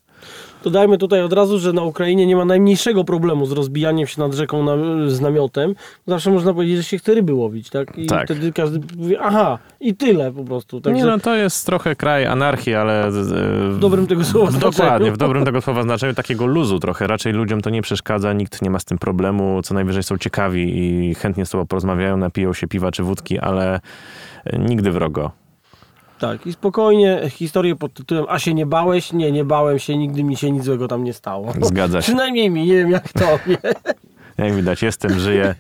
Dodajmy 0.65 0.99
tutaj 0.99 1.23
od 1.23 1.33
razu, 1.33 1.59
że 1.59 1.73
na 1.73 1.83
Ukrainie 1.83 2.27
nie 2.27 2.37
ma 2.37 2.45
najmniejszego 2.45 3.05
problemu 3.05 3.47
z 3.47 3.53
rozbijaniem 3.53 4.07
się 4.07 4.21
nad 4.21 4.35
rzeką 4.35 4.63
na, 4.65 4.77
z 5.11 5.21
namiotem. 5.21 5.75
Zawsze 6.07 6.31
można 6.31 6.55
powiedzieć, 6.55 6.77
że 6.77 6.83
się 6.83 6.99
chce 6.99 7.15
ryby 7.15 7.35
łowić, 7.35 7.71
tak? 7.71 7.99
I 7.99 8.07
Tak. 8.07 8.25
wtedy 8.25 8.53
każdy 8.53 8.81
powie, 8.81 9.21
aha, 9.21 9.59
i 9.81 9.95
tyle 9.95 10.33
po 10.33 10.45
prostu. 10.45 10.81
Także 10.81 11.01
Nie 11.05 11.11
no, 11.11 11.19
to 11.19 11.37
jest 11.37 11.67
trochę 11.67 11.97
kraj 11.97 12.27
anarchii, 12.27 12.75
ale... 12.75 13.13
z- 13.13 13.75
w 13.75 13.79
dobrym 13.79 14.07
tego 14.07 14.25
słowa 14.25 14.53
Dokładnie, 14.53 14.73
znaczeniu. 14.77 15.13
w 15.13 15.17
dobrym 15.17 15.45
tego 15.45 15.61
słowa 15.61 15.83
znaczeniu, 15.83 16.15
takiego 16.15 16.47
luzu 16.47 16.79
trochę. 16.81 17.07
Raczej 17.07 17.33
ludziom 17.33 17.61
to 17.61 17.71
nie 17.71 17.83
przeszkadza, 17.83 18.33
nikt 18.33 18.63
nie 18.63 18.71
ma 18.71 18.79
z 18.79 18.85
tym 18.85 18.99
problemu, 18.99 19.61
co 19.63 19.75
najwyżej 19.75 20.03
są 20.03 20.19
ciekawi 20.19 20.79
i 21.11 21.15
chętnie 21.15 21.47
z 21.47 21.51
tobą 21.51 21.67
porozmawiają, 21.67 22.17
napiją 22.17 22.53
się 22.53 22.67
piwa 22.69 22.91
czy 22.93 23.03
wódki, 23.03 23.39
ale 23.39 23.81
e, 24.45 24.59
nigdy 24.59 24.91
wrogo. 24.91 25.31
Tak, 26.19 26.47
i 26.47 26.53
spokojnie 26.53 27.23
historię 27.31 27.77
pod 27.77 27.95
tytułem 27.95 28.25
A 28.29 28.39
się 28.39 28.55
nie 28.55 28.67
bałeś? 28.67 29.13
Nie, 29.13 29.33
nie 29.33 29.45
bałem 29.45 29.79
się, 29.79 29.97
nigdy 29.97 30.25
mi 30.25 30.37
się 30.37 30.51
nic 30.51 30.65
złego 30.65 30.89
tam 30.89 31.05
nie 31.05 31.13
stało. 31.13 31.53
Zgadza 31.63 32.03
się. 32.03 32.05
Przynajmniej 32.05 32.51
mi, 32.51 32.67
nie 32.67 32.75
wiem 32.75 32.91
jak 32.91 33.13
tobie. 33.13 33.59
Jak 34.39 34.55
widać, 34.55 34.83
jestem, 34.83 35.19
żyję 35.19 35.55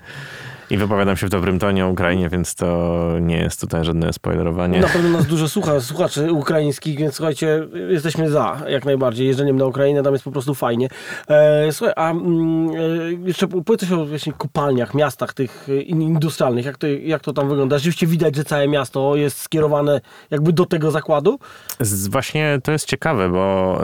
i 0.70 0.76
wypowiadam 0.76 1.16
się 1.16 1.26
w 1.26 1.30
dobrym 1.30 1.58
tonie 1.58 1.86
o 1.86 1.88
Ukrainie, 1.88 2.28
więc 2.28 2.54
to 2.54 3.00
nie 3.20 3.36
jest 3.36 3.60
tutaj 3.60 3.84
żadne 3.84 4.12
spoilerowanie. 4.12 4.80
Na 4.80 4.88
pewno 4.88 5.08
nas 5.08 5.26
dużo 5.26 5.48
słucha, 5.48 5.80
słuchaczy 5.80 6.32
ukraińskich, 6.32 6.98
więc 6.98 7.14
słuchajcie, 7.14 7.66
jesteśmy 7.88 8.30
za 8.30 8.60
jak 8.68 8.84
najbardziej 8.84 9.26
jeżdżeniem 9.26 9.56
na 9.56 9.64
Ukrainę, 9.64 10.02
tam 10.02 10.12
jest 10.12 10.24
po 10.24 10.32
prostu 10.32 10.54
fajnie. 10.54 10.88
E, 11.28 11.72
słuchaj, 11.72 11.94
a 11.96 12.10
mm, 12.10 12.70
e, 12.70 13.28
jeszcze 13.28 13.48
powiedz 13.48 13.80
coś 13.80 13.92
o 13.92 14.06
właśnie 14.06 14.32
kopalniach, 14.32 14.94
miastach 14.94 15.34
tych 15.34 15.66
e, 15.68 15.76
in- 15.76 16.02
industrialnych, 16.02 16.64
jak 16.64 16.78
to, 16.78 16.86
jak 16.86 17.22
to 17.22 17.32
tam 17.32 17.48
wygląda? 17.48 17.78
Rzeczywiście 17.78 18.06
widać, 18.06 18.36
że 18.36 18.44
całe 18.44 18.68
miasto 18.68 19.16
jest 19.16 19.40
skierowane 19.40 20.00
jakby 20.30 20.52
do 20.52 20.66
tego 20.66 20.90
zakładu? 20.90 21.38
Z, 21.80 22.08
właśnie 22.08 22.60
to 22.62 22.72
jest 22.72 22.86
ciekawe, 22.86 23.28
bo 23.28 23.78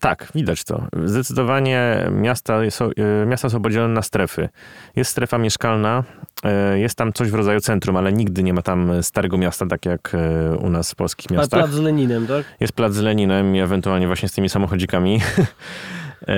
tak, 0.00 0.28
widać 0.34 0.64
to. 0.64 0.86
Zdecydowanie 1.04 2.06
miasta 2.10 2.70
są, 2.70 2.90
miasta 3.26 3.48
są 3.48 3.62
podzielone 3.62 3.94
na 3.94 4.02
strefy. 4.02 4.48
Jest 4.96 5.10
strefa 5.10 5.38
mieszkalna, 5.38 5.81
e, 6.44 6.78
jest 6.78 6.94
tam 6.98 7.12
coś 7.12 7.30
w 7.30 7.34
rodzaju 7.34 7.60
centrum, 7.60 7.96
ale 7.96 8.12
nigdy 8.12 8.42
nie 8.42 8.54
ma 8.54 8.62
tam 8.62 9.02
starego 9.02 9.38
miasta, 9.38 9.66
tak 9.66 9.86
jak 9.86 10.14
e, 10.14 10.56
u 10.56 10.70
nas 10.70 10.92
w 10.92 10.94
polskich 10.94 11.30
miastach. 11.30 11.60
plac 11.60 11.70
z 11.70 11.78
Leninem, 11.78 12.26
tak? 12.26 12.44
Jest 12.60 12.72
plac 12.72 12.92
z 12.92 13.00
Leninem 13.00 13.56
i 13.56 13.60
ewentualnie 13.60 14.06
właśnie 14.06 14.28
z 14.28 14.32
tymi 14.32 14.48
samochodzikami. 14.48 15.20
E, 16.28 16.36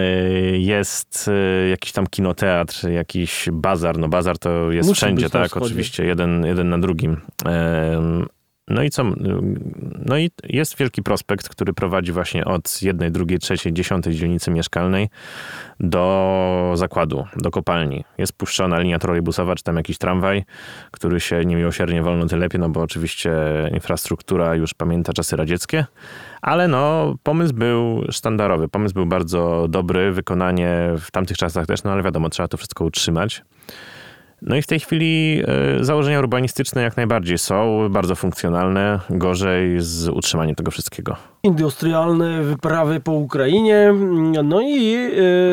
Jest 0.58 1.30
jakiś 1.70 1.92
tam 1.92 2.06
kinoteatr, 2.06 2.88
jakiś 2.88 3.48
bazar. 3.52 3.98
No 3.98 4.08
bazar 4.08 4.38
to 4.38 4.72
jest 4.72 4.88
Musi 4.88 4.96
wszędzie, 4.98 5.30
tak, 5.30 5.56
oczywiście, 5.56 6.04
jeden, 6.04 6.46
jeden 6.46 6.68
na 6.68 6.78
drugim. 6.78 7.20
No 8.68 8.82
i 8.82 8.90
co? 8.90 9.04
No 10.06 10.18
i 10.18 10.30
jest 10.44 10.76
wielki 10.76 11.02
prospekt, 11.02 11.48
który 11.48 11.72
prowadzi 11.72 12.12
właśnie 12.12 12.44
od 12.44 12.82
jednej, 12.82 13.10
drugiej, 13.10 13.38
trzeciej, 13.38 13.72
dziesiątej 13.72 14.14
dzielnicy 14.14 14.50
mieszkalnej 14.50 15.08
do 15.80 16.72
zakładu, 16.74 17.26
do 17.36 17.50
kopalni. 17.50 18.04
Jest 18.18 18.32
puszczona 18.32 18.78
linia 18.78 18.98
trolejbusowa, 18.98 19.54
czy 19.54 19.62
tam 19.64 19.76
jakiś 19.76 19.98
tramwaj, 19.98 20.44
który 20.90 21.20
się 21.20 21.44
niemiłosiernie 21.44 22.02
wolno 22.02 22.26
tylepie, 22.26 22.58
no 22.58 22.68
bo 22.68 22.80
oczywiście 22.82 23.32
infrastruktura 23.74 24.54
już 24.54 24.74
pamięta 24.74 25.12
czasy 25.12 25.36
radzieckie, 25.36 25.86
ale 26.42 26.68
no 26.68 27.14
pomysł 27.22 27.54
był 27.54 28.04
sztandarowy, 28.10 28.68
pomysł 28.68 28.94
był 28.94 29.06
bardzo 29.06 29.66
dobry, 29.68 30.12
wykonanie 30.12 30.90
w 30.98 31.10
tamtych 31.10 31.36
czasach 31.36 31.66
też, 31.66 31.82
no 31.82 31.92
ale 31.92 32.02
wiadomo, 32.02 32.30
trzeba 32.30 32.48
to 32.48 32.56
wszystko 32.56 32.84
utrzymać. 32.84 33.42
No 34.44 34.56
i 34.56 34.62
w 34.62 34.66
tej 34.66 34.80
chwili 34.80 35.42
e, 35.80 35.84
założenia 35.84 36.18
urbanistyczne 36.18 36.82
jak 36.82 36.96
najbardziej 36.96 37.38
są 37.38 37.88
bardzo 37.90 38.14
funkcjonalne, 38.14 39.00
gorzej 39.10 39.76
z 39.80 40.08
utrzymaniem 40.08 40.54
tego 40.54 40.70
wszystkiego. 40.70 41.33
Industrialne 41.44 42.42
wyprawy 42.42 43.00
po 43.00 43.12
Ukrainie, 43.12 43.94
no 44.44 44.60
i 44.60 44.96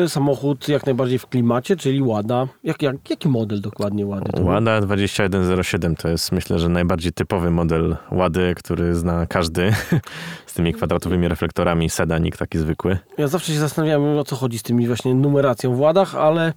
e, 0.04 0.08
samochód 0.08 0.68
jak 0.68 0.86
najbardziej 0.86 1.18
w 1.18 1.26
klimacie, 1.26 1.76
czyli 1.76 2.02
Łada. 2.02 2.48
Jak, 2.64 2.82
jak, 2.82 3.10
jaki 3.10 3.28
model 3.28 3.60
dokładnie 3.60 4.06
Łady? 4.06 4.42
Łada 4.42 4.80
2107 4.80 5.96
to 5.96 6.08
jest 6.08 6.32
myślę, 6.32 6.58
że 6.58 6.68
najbardziej 6.68 7.12
typowy 7.12 7.50
model 7.50 7.96
Łady, 8.10 8.54
który 8.56 8.94
zna 8.94 9.26
każdy 9.26 9.72
z 10.46 10.54
tymi 10.54 10.72
kwadratowymi 10.72 11.28
reflektorami, 11.28 11.90
sedanik 11.90 12.36
taki 12.36 12.58
zwykły. 12.58 12.98
Ja 13.18 13.28
zawsze 13.28 13.52
się 13.52 13.58
zastanawiałem, 13.58 14.18
o 14.18 14.24
co 14.24 14.36
chodzi 14.36 14.58
z 14.58 14.62
tymi 14.62 14.86
właśnie 14.86 15.14
numeracją 15.14 15.74
w 15.74 15.80
Ładach, 15.80 16.14
ale 16.14 16.52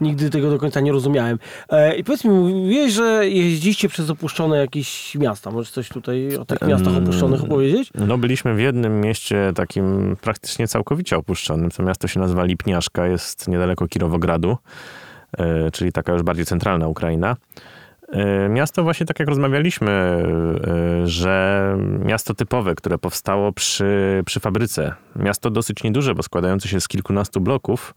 nigdy 0.00 0.30
tego 0.30 0.50
do 0.50 0.58
końca 0.58 0.80
nie 0.80 0.92
rozumiałem. 0.92 1.38
E, 1.70 1.96
I 1.96 2.04
powiedz 2.04 2.24
mi, 2.24 2.30
mówiłeś, 2.30 2.92
że 2.92 3.28
jeździście 3.28 3.88
przez 3.88 4.10
opuszczone 4.10 4.58
jakieś 4.58 5.14
miasta. 5.14 5.50
Możesz 5.50 5.70
coś 5.70 5.88
tutaj 5.88 6.36
o 6.36 6.44
tych 6.44 6.62
miastach 6.62 6.96
opuszczonych 6.96 7.44
opowiedzieć? 7.44 7.90
No 7.94 8.18
byliśmy 8.18 8.54
w 8.54 8.58
jednym 8.64 9.00
mieście 9.00 9.52
takim 9.54 10.16
praktycznie 10.20 10.68
całkowicie 10.68 11.16
opuszczonym. 11.16 11.70
To 11.70 11.82
miasto 11.82 12.08
się 12.08 12.20
nazywa 12.20 12.44
Lipniaszka, 12.44 13.06
jest 13.06 13.48
niedaleko 13.48 13.88
Kirowogradu, 13.88 14.56
e, 15.38 15.70
czyli 15.70 15.92
taka 15.92 16.12
już 16.12 16.22
bardziej 16.22 16.44
centralna 16.46 16.88
Ukraina. 16.88 17.36
E, 18.12 18.48
Miasto 18.48 18.82
właśnie 18.82 19.06
tak 19.06 19.18
jak 19.18 19.28
rozmawialiśmy, 19.28 19.90
e, 19.90 21.06
że 21.06 21.76
miasto 22.04 22.34
typowe, 22.34 22.74
które 22.74 22.98
powstało 22.98 23.52
przy, 23.52 24.22
przy 24.26 24.40
fabryce. 24.40 24.94
Miasto 25.16 25.50
dosyć 25.50 25.82
nieduże, 25.82 26.14
bo 26.14 26.22
składające 26.22 26.68
się 26.68 26.80
z 26.80 26.88
kilkunastu 26.88 27.40
bloków, 27.40 27.94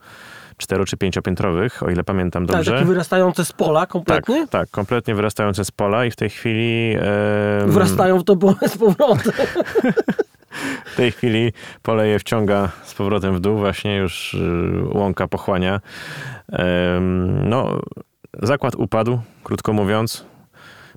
cztero 0.57 0.85
czy 0.85 0.97
pięciopiętrowych, 0.97 1.83
o 1.83 1.89
ile 1.89 2.03
pamiętam 2.03 2.47
Tak, 2.47 2.55
dobrze. 2.55 2.71
takie 2.71 2.85
wyrastające 2.85 3.45
z 3.45 3.51
pola 3.51 3.85
kompletnie. 3.85 4.41
Tak, 4.41 4.49
tak, 4.49 4.69
kompletnie 4.69 5.15
wyrastające 5.15 5.65
z 5.65 5.71
pola 5.71 6.05
i 6.05 6.11
w 6.11 6.15
tej 6.15 6.29
chwili... 6.29 6.95
em, 7.61 7.71
Wrastają 7.71 8.19
w 8.19 8.23
to 8.23 8.35
pole 8.35 8.55
z 8.67 8.77
powrotem. 8.77 9.33
W 10.85 10.95
tej 10.95 11.11
chwili 11.11 11.53
pole 11.81 12.07
je 12.07 12.19
wciąga 12.19 12.71
z 12.83 12.93
powrotem 12.93 13.35
w 13.35 13.39
dół, 13.39 13.57
właśnie 13.57 13.95
już 13.95 14.33
y, 14.33 14.83
łąka 14.83 15.27
pochłania. 15.27 15.81
No, 17.43 17.79
zakład 18.41 18.75
upadł, 18.75 19.19
krótko 19.43 19.73
mówiąc. 19.73 20.25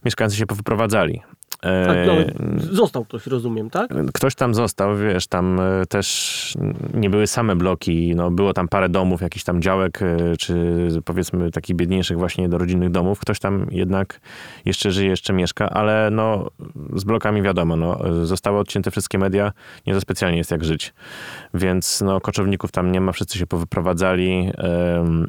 Mieszkańcy 0.04 0.36
się 0.36 0.46
powyprowadzali. 0.46 1.22
E, 1.62 1.86
Tak, 1.86 1.96
no, 2.06 2.14
został 2.72 3.04
ktoś, 3.04 3.26
rozumiem, 3.26 3.70
tak? 3.70 3.90
Ktoś 4.14 4.34
tam 4.34 4.54
został, 4.54 4.96
wiesz, 4.96 5.26
tam 5.26 5.60
e, 5.60 5.86
też 5.86 6.58
nie 6.94 7.10
były 7.10 7.26
same 7.26 7.56
bloki, 7.56 8.14
no 8.16 8.30
było 8.30 8.52
tam 8.52 8.68
parę 8.68 8.88
domów, 8.88 9.20
jakichś 9.20 9.44
tam 9.44 9.62
działek, 9.62 10.02
e, 10.02 10.36
czy 10.36 10.54
powiedzmy 11.04 11.50
takich 11.50 11.76
biedniejszych 11.76 12.18
właśnie 12.18 12.48
do 12.48 12.58
rodzinnych 12.58 12.90
domów. 12.90 13.20
Ktoś 13.20 13.38
tam 13.38 13.66
jednak 13.70 14.20
jeszcze 14.64 14.92
żyje, 14.92 15.08
jeszcze 15.08 15.32
mieszka, 15.32 15.70
ale 15.70 16.08
no 16.12 16.50
z 16.94 17.04
blokami 17.04 17.42
wiadomo, 17.42 17.76
no 17.76 17.98
zostały 18.24 18.58
odcięte 18.58 18.90
wszystkie 18.90 19.18
media, 19.18 19.52
nie 19.86 19.94
za 19.94 20.00
specjalnie 20.00 20.38
jest 20.38 20.50
jak 20.50 20.64
żyć. 20.64 20.94
Więc 21.54 22.00
no 22.00 22.20
koczowników 22.20 22.72
tam 22.72 22.92
nie 22.92 23.00
ma, 23.00 23.12
wszyscy 23.12 23.38
się 23.38 23.46
powyprowadzali, 23.46 24.52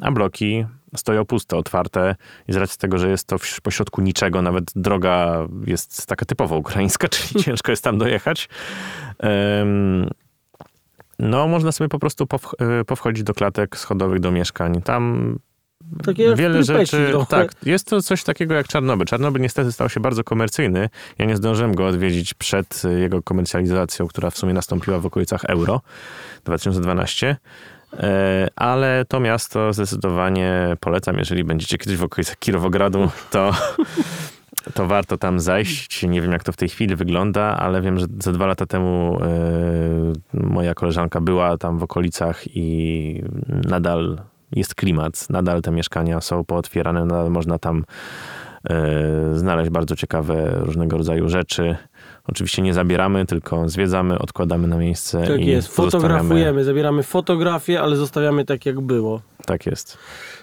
a 0.00 0.10
bloki 0.10 0.64
stoją 0.96 1.24
puste, 1.24 1.56
otwarte 1.56 2.16
i 2.48 2.52
z 2.52 2.56
racji 2.56 2.78
tego, 2.78 2.98
że 2.98 3.08
jest 3.10 3.26
to 3.26 3.38
w 3.38 3.60
pośrodku 3.60 4.00
niczego, 4.02 4.42
nawet 4.42 4.64
droga 4.76 5.46
jest 5.66 6.06
taka 6.06 6.24
typowo 6.26 6.56
ukraińska, 6.56 7.08
czyli 7.14 7.44
ciężko 7.44 7.72
jest 7.72 7.84
tam 7.84 7.98
dojechać. 7.98 8.48
Em, 9.18 10.10
No, 11.18 11.48
można 11.48 11.72
sobie 11.72 11.88
po 11.88 11.98
prostu 11.98 12.24
powch- 12.24 12.80
y, 12.80 12.84
powchodzić 12.84 13.24
do 13.24 13.34
klatek 13.34 13.76
schodowych, 13.78 14.20
do 14.20 14.30
mieszkań. 14.30 14.82
Tam 14.82 15.38
jak 16.18 16.36
wiele 16.36 16.62
rzeczy. 16.64 17.06
trochę. 17.10 17.26
Tak, 17.26 17.52
jest 17.62 17.86
to 17.86 18.02
coś 18.02 18.24
takiego 18.24 18.54
jak 18.54 18.68
Czarnobyl. 18.68 19.06
Czarnobyl 19.06 19.42
niestety 19.42 19.72
stał 19.72 19.88
się 19.88 20.00
bardzo 20.00 20.24
komercyjny. 20.24 20.88
Ja 21.18 21.24
nie 21.24 21.36
zdążyłem 21.36 21.74
go 21.74 21.86
odwiedzić 21.86 22.34
przed 22.34 22.82
y, 22.84 23.00
jego 23.00 23.22
komercjalizacją, 23.22 24.08
która 24.08 24.30
w 24.30 24.38
sumie 24.38 24.54
nastąpiła 24.54 24.98
w 24.98 25.06
okolicach 25.06 25.44
Euro 25.44 25.80
2012. 26.44 27.36
E, 27.98 28.48
Ale 28.56 29.04
to 29.08 29.20
miasto 29.20 29.72
zdecydowanie 29.72 30.76
polecam, 30.80 31.18
jeżeli 31.18 31.44
będziecie 31.44 31.78
kiedyś 31.78 31.96
w 31.96 32.04
okolicach 32.04 32.38
Kirowogradu, 32.38 33.10
to, 33.30 33.50
to 34.74 34.86
warto 34.86 35.18
tam 35.18 35.40
zajść. 35.40 36.02
Nie 36.02 36.20
wiem, 36.20 36.32
jak 36.32 36.44
to 36.44 36.52
w 36.52 36.56
tej 36.56 36.68
chwili 36.68 36.96
wygląda, 36.96 37.42
ale 37.42 37.82
wiem, 37.82 37.98
że 37.98 38.06
ze 38.20 38.32
dwa 38.32 38.46
lata 38.46 38.66
temu 38.66 39.18
e, 39.22 40.46
moja 40.46 40.74
koleżanka 40.74 41.20
była 41.20 41.58
tam 41.58 41.78
w 41.78 41.82
okolicach 41.82 42.56
i 42.56 43.22
nadal 43.48 44.18
jest 44.52 44.74
klimat, 44.74 45.30
nadal 45.30 45.62
te 45.62 45.70
mieszkania 45.70 46.20
są 46.20 46.44
pootwierane, 46.44 47.04
nadal 47.04 47.30
można 47.30 47.58
tam 47.58 47.84
e, 48.70 49.34
znaleźć 49.34 49.70
bardzo 49.70 49.96
ciekawe 49.96 50.50
różnego 50.54 50.98
rodzaju 50.98 51.28
rzeczy. 51.28 51.76
Oczywiście 52.28 52.62
nie 52.62 52.74
zabieramy, 52.74 53.26
tylko 53.26 53.68
zwiedzamy, 53.68 54.18
odkładamy 54.18 54.68
na 54.68 54.76
miejsce 54.76 55.26
Tak 55.26 55.40
i 55.40 55.46
jest, 55.46 55.68
fotografujemy, 55.68 56.64
zabieramy 56.64 57.02
fotografie, 57.02 57.80
ale 57.80 57.96
zostawiamy 57.96 58.44
tak 58.44 58.66
jak 58.66 58.80
było. 58.80 59.20
Tak 59.46 59.66
jest. 59.66 59.98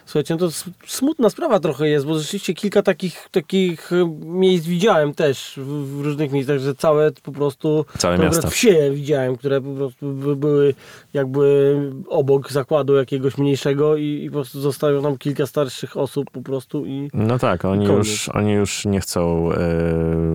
Słuchajcie, 0.06 0.34
no 0.34 0.40
to 0.40 0.50
smutna 0.88 1.30
sprawa 1.30 1.60
trochę 1.60 1.90
jest, 1.90 2.06
bo 2.06 2.20
rzeczywiście 2.20 2.54
kilka 2.54 2.82
takich, 2.82 3.28
takich 3.32 3.94
e, 3.94 4.16
miejsc 4.26 4.66
widziałem 4.66 5.14
też 5.14 5.54
w, 5.64 6.02
różnych 6.02 6.32
miejscach, 6.32 6.60
że 6.60 6.76
całe 6.76 7.12
po 7.12 7.32
prostu 7.32 7.86
Całe 7.98 8.18
miasta. 8.18 8.50
wsie 8.50 8.92
widziałem, 8.94 9.36
które 9.38 9.62
po 9.62 9.74
prostu 9.76 10.14
by, 10.14 10.36
były 10.36 10.74
jakby 11.14 11.76
obok 12.08 12.52
zakładu 12.52 12.96
jakiegoś 12.96 13.38
mniejszego 13.38 13.98
i, 13.98 14.22
i 14.24 14.30
po 14.30 14.34
prostu 14.34 14.60
zostawią 14.62 15.02
tam 15.02 15.18
kilka 15.18 15.46
starszych 15.46 15.98
osób 15.98 16.32
po 16.32 16.42
prostu 16.42 16.86
i 16.86 17.10
No 17.14 17.40
tak, 17.40 17.66
oni 17.66 17.88
Koniec. 17.88 18.08
już, 18.08 18.30
oni 18.30 18.52
już 18.52 18.86
nie 18.86 19.00
chcą 19.02 19.50
e, 19.54 19.58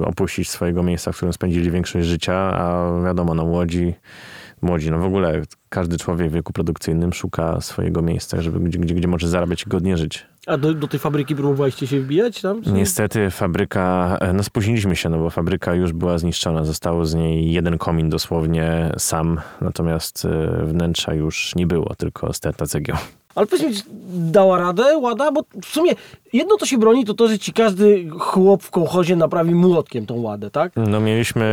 opuścić 0.04 0.50
swojego 0.50 0.83
miejsca, 0.83 1.12
w 1.12 1.16
którym 1.16 1.33
spędzili 1.33 1.71
większość 1.71 2.06
życia, 2.06 2.35
a 2.35 2.92
wiadomo, 3.04 3.35
no 3.35 3.44
młodzi, 3.44 3.94
młodzi, 4.63 4.91
no 4.91 4.99
w 4.99 5.05
ogóle 5.05 5.43
każdy 5.69 5.99
człowiek 5.99 6.31
w 6.31 6.35
wieku 6.35 6.53
produkcyjnym 6.53 7.13
szuka 7.13 7.61
swojego 7.61 8.03
miejsca, 8.03 8.43
żeby 8.43 8.61
gdzie, 8.61 8.79
gdzie, 8.79 8.95
gdzie 8.95 9.09
może 9.09 9.29
zarabiać 9.29 9.63
i 9.63 9.71
godnie 9.71 9.97
żyć. 9.97 10.27
a 10.47 10.57
do, 10.57 10.75
do 10.75 10.89
tej 10.89 11.01
fabryki 11.01 11.37
próbowaliście 11.37 11.87
się 11.87 12.01
wbijać 12.01 12.41
tam? 12.41 12.63
Niestety 12.67 13.31
fabryka, 13.31 14.17
e, 14.21 14.33
no 14.33 14.43
spóźniliśmy 14.43 14.97
się, 14.97 15.09
no 15.09 15.19
bo 15.19 15.31
fabryka 15.31 15.75
już 15.75 15.93
była 15.93 16.19
zniszczona, 16.19 16.65
zostało 16.65 17.07
z 17.07 17.15
niej 17.15 17.53
jeden 17.53 17.79
komin 17.79 18.09
dosłownie 18.09 18.93
sam, 18.99 19.41
natomiast 19.61 20.25
e, 20.25 20.65
wnętrza 20.67 21.15
już 21.15 21.55
nie 21.57 21.67
było, 21.67 21.95
tylko 21.95 22.33
sterta 22.33 22.67
cegieł. 22.67 22.97
Ale 23.35 23.47
powiedz 23.47 23.87
mi, 23.87 23.93
dała 24.09 24.59
radę, 24.59 24.99
łada? 24.99 25.33
Bo 25.33 25.45
w 25.62 25.67
sumie 25.67 25.93
jedno 26.33 26.57
to 26.57 26.67
się 26.67 26.79
broni, 26.79 27.05
to 27.05 27.14
to, 27.14 27.29
że 27.29 27.38
ci 27.38 27.53
każdy 27.53 28.09
chłop 28.19 28.62
w 28.62 28.71
kołchozie 28.71 29.16
naprawi 29.16 29.55
młotkiem 29.55 30.07
tą 30.07 30.20
ładę, 30.20 30.51
tak? 30.51 30.73
No 30.77 31.01
mieliśmy 31.01 31.44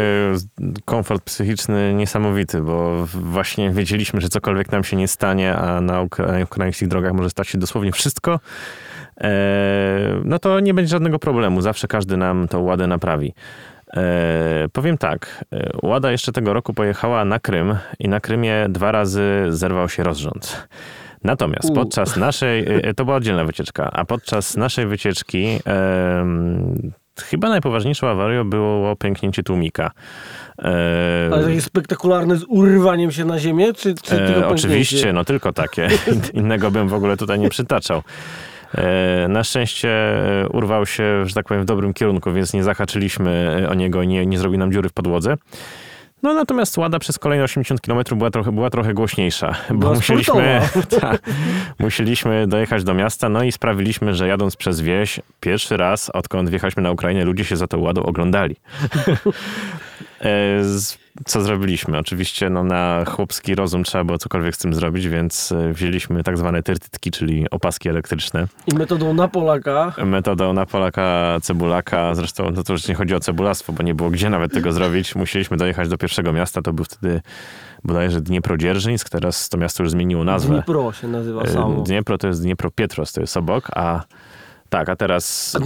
komfort 0.85 1.23
psychiczny 1.23 1.93
niesamowity, 1.93 2.61
bo 2.61 3.05
właśnie 3.05 3.71
wiedzieliśmy, 3.71 4.21
że 4.21 4.29
cokolwiek 4.29 4.71
nam 4.71 4.83
się 4.83 4.97
nie 4.97 5.07
stanie, 5.07 5.55
a 5.55 5.81
na 5.81 6.03
ukra- 6.05 6.43
ukraińskich 6.43 6.87
drogach 6.87 7.13
może 7.13 7.29
stać 7.29 7.47
się 7.47 7.57
dosłownie 7.57 7.91
wszystko, 7.91 8.39
e, 9.21 10.21
no 10.25 10.39
to 10.39 10.59
nie 10.59 10.73
będzie 10.73 10.91
żadnego 10.91 11.19
problemu. 11.19 11.61
Zawsze 11.61 11.87
każdy 11.87 12.17
nam 12.17 12.47
tą 12.47 12.61
ładę 12.63 12.87
naprawi. 12.87 13.33
E, 13.93 14.67
powiem 14.73 14.97
tak, 14.97 15.45
e, 15.53 15.69
Łada 15.81 16.11
jeszcze 16.11 16.31
tego 16.31 16.53
roku 16.53 16.73
pojechała 16.73 17.25
na 17.25 17.39
Krym 17.39 17.75
i 17.99 18.09
na 18.09 18.19
Krymie 18.19 18.65
dwa 18.69 18.91
razy 18.91 19.45
zerwał 19.49 19.89
się 19.89 20.03
rozrząd. 20.03 20.67
Natomiast 21.23 21.69
U. 21.69 21.73
podczas 21.73 22.17
naszej, 22.17 22.65
e, 22.67 22.93
to 22.93 23.05
była 23.05 23.17
oddzielna 23.17 23.45
wycieczka, 23.45 23.91
a 23.91 24.05
podczas 24.05 24.57
naszej 24.57 24.87
wycieczki 24.87 25.59
chyba 27.23 27.49
najpoważniejszą 27.49 28.07
awarią 28.07 28.49
było 28.49 28.95
pęknięcie 28.95 29.43
tłumika. 29.43 29.91
E, 30.59 31.29
Ale 31.33 31.43
takie 31.43 31.61
spektakularne 31.61 32.37
z 32.37 32.43
urywaniem 32.47 33.11
się 33.11 33.25
na 33.25 33.39
ziemię, 33.39 33.73
czy, 33.73 33.95
czy 33.95 34.17
tylko 34.17 34.41
E, 34.41 34.47
oczywiście, 34.47 35.13
no 35.13 35.25
tylko 35.25 35.53
takie. 35.53 35.87
Innego 36.33 36.71
bym 36.71 36.87
w 36.87 36.93
ogóle 36.93 37.17
tutaj 37.17 37.39
nie 37.39 37.49
przytaczał. 37.49 38.01
E, 38.75 39.27
Na 39.27 39.43
szczęście 39.43 39.89
e, 39.89 40.47
urwał 40.49 40.85
się, 40.85 41.25
że 41.25 41.33
tak 41.33 41.47
powiem, 41.47 41.63
w 41.63 41.65
dobrym 41.65 41.93
kierunku, 41.93 42.33
więc 42.33 42.53
nie 42.53 42.63
zahaczyliśmy 42.63 43.65
o 43.69 43.73
niego 43.73 44.01
i 44.01 44.07
nie, 44.07 44.25
nie 44.25 44.37
zrobił 44.37 44.59
nam 44.59 44.71
dziury 44.71 44.89
w 44.89 44.93
podłodze. 44.93 45.35
No 46.23 46.33
natomiast 46.33 46.77
Łada 46.77 46.99
przez 46.99 47.19
kolejne 47.19 47.43
80 47.43 47.81
km 47.81 48.03
była 48.17 48.31
trochę, 48.31 48.51
była 48.51 48.69
trochę 48.69 48.93
głośniejsza, 48.93 49.55
bo 49.69 49.75
Była 49.75 49.93
musieliśmy, 49.93 50.61
tak, 51.01 51.21
musieliśmy 51.79 52.47
dojechać 52.47 52.83
do 52.83 52.93
miasta, 52.93 53.29
no 53.29 53.43
i 53.43 53.51
sprawiliśmy, 53.51 54.13
że 54.15 54.27
jadąc 54.27 54.55
przez 54.55 54.81
wieś, 54.81 55.19
pierwszy 55.39 55.77
raz, 55.77 56.09
odkąd 56.09 56.49
wjechaliśmy 56.49 56.83
na 56.83 56.91
Ukrainę, 56.91 57.25
ludzie 57.25 57.45
się 57.45 57.55
za 57.57 57.67
tą 57.67 57.79
Ładą 57.79 58.03
oglądali. 58.03 58.55
E, 60.21 60.63
z- 60.63 60.97
Co 61.25 61.41
zrobiliśmy? 61.41 61.97
Oczywiście 61.97 62.49
no, 62.49 62.63
na 62.63 63.05
chłopski 63.05 63.55
rozum 63.55 63.83
trzeba 63.83 64.03
było 64.03 64.17
cokolwiek 64.17 64.55
z 64.55 64.57
tym 64.57 64.73
zrobić, 64.73 65.07
więc 65.07 65.51
e, 65.51 65.73
wzięliśmy 65.73 66.23
tak 66.23 66.37
zwane 66.37 66.63
tertytki, 66.63 67.11
czyli 67.11 67.49
opaski 67.49 67.89
elektryczne. 67.89 68.47
I 68.67 68.75
metodą 68.75 69.13
na 69.13 69.27
Polaka. 69.27 69.93
Metodą 70.05 70.53
na 70.53 70.65
Polaka 70.65 71.37
cebulaka, 71.41 72.15
zresztą 72.15 72.51
no 72.51 72.63
to 72.63 72.73
już 72.73 72.87
nie 72.87 72.95
chodzi 72.95 73.15
o 73.15 73.19
cebulastwo, 73.19 73.73
bo 73.73 73.83
nie 73.83 73.95
było 73.95 74.09
gdzie 74.09 74.29
nawet 74.29 74.53
tego 74.53 74.71
zrobić. 74.71 75.15
Musieliśmy 75.15 75.57
dojechać 75.57 75.89
do 75.89 75.97
pierwszego 75.97 76.33
miasta, 76.33 76.61
to 76.61 76.73
był 76.73 76.85
wtedy 76.85 77.21
bodajże 77.83 78.21
Dnieprodzierżyńsk, 78.21 79.09
teraz 79.09 79.49
to 79.49 79.57
miasto 79.57 79.83
już 79.83 79.91
zmieniło 79.91 80.23
nazwę. 80.23 80.53
Dnipro 80.53 80.91
się 80.91 81.07
nazywa 81.07 81.41
E, 81.41 81.47
samo. 81.47 81.81
Dniepro 81.81 82.17
to 82.17 82.27
jest 82.27 82.41
Dniepropietros, 82.41 83.13
to 83.13 83.21
jest 83.21 83.37
obok, 83.37 83.67
a 83.75 84.03
tak, 84.71 84.89
a 84.89 84.95
teraz... 84.95 85.55
A 85.55 85.59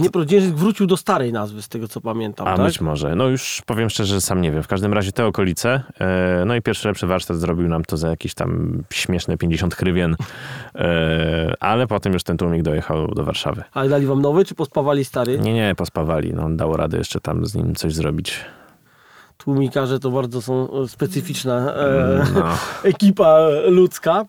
wrócił 0.54 0.86
do 0.86 0.96
starej 0.96 1.32
nazwy, 1.32 1.62
z 1.62 1.68
tego 1.68 1.88
co 1.88 2.00
pamiętam, 2.00 2.48
A 2.48 2.56
tak? 2.56 2.66
być 2.66 2.80
może. 2.80 3.16
No 3.16 3.28
już 3.28 3.62
powiem 3.66 3.90
szczerze, 3.90 4.14
że 4.14 4.20
sam 4.20 4.40
nie 4.40 4.52
wiem. 4.52 4.62
W 4.62 4.68
każdym 4.68 4.92
razie 4.92 5.12
te 5.12 5.26
okolice. 5.26 5.82
e, 6.00 6.42
No 6.46 6.54
i 6.54 6.62
pierwszy 6.62 6.88
lepszy 6.88 7.06
warsztat 7.06 7.36
zrobił 7.36 7.68
nam 7.68 7.84
to 7.84 7.96
za 7.96 8.08
jakieś 8.08 8.34
tam 8.34 8.82
śmieszne 8.92 9.36
50 9.38 9.74
hrywien. 9.74 10.16
E, 10.74 11.54
Ale 11.60 11.86
potem 11.86 12.12
już 12.12 12.22
ten 12.22 12.36
tłumik 12.36 12.62
dojechał 12.62 13.08
do 13.08 13.24
Warszawy. 13.24 13.62
Ale 13.72 13.88
dali 13.88 14.06
wam 14.06 14.22
nowy, 14.22 14.44
czy 14.44 14.54
pospawali 14.54 15.04
stary? 15.04 15.38
Nie, 15.38 15.54
nie, 15.54 15.74
pospawali. 15.74 16.34
No, 16.34 16.50
dało 16.50 16.76
radę 16.76 16.98
jeszcze 16.98 17.20
tam 17.20 17.46
z 17.46 17.54
nim 17.54 17.74
coś 17.74 17.94
zrobić. 17.94 18.40
Tłumikarze 19.38 19.98
to 20.00 20.10
bardzo 20.10 20.42
są 20.42 20.68
e, 20.82 20.88
specyficzna 20.88 21.74
e, 21.74 22.24
No. 22.34 22.44
ekipa 22.90 23.38
ludzka. 23.66 24.24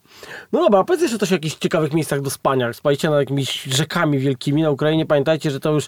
No 0.52 0.62
dobra, 0.62 0.84
powiedz 0.84 1.02
jeszcze 1.02 1.18
coś 1.18 1.32
o 1.32 1.36
jakichś 1.36 1.56
ciekawych 1.56 1.94
miejscach 1.94 2.22
do 2.22 2.30
spania. 2.30 2.74
Spaliście 2.74 3.10
nad 3.10 3.20
jakimiś 3.20 3.64
rzekami 3.64 4.20
wielkimi 4.20 4.62
na 4.62 4.70
Ukrainie. 4.70 5.06
Pamiętajcie, 5.06 5.52
że 5.52 5.60
to 5.60 5.72
już 5.72 5.86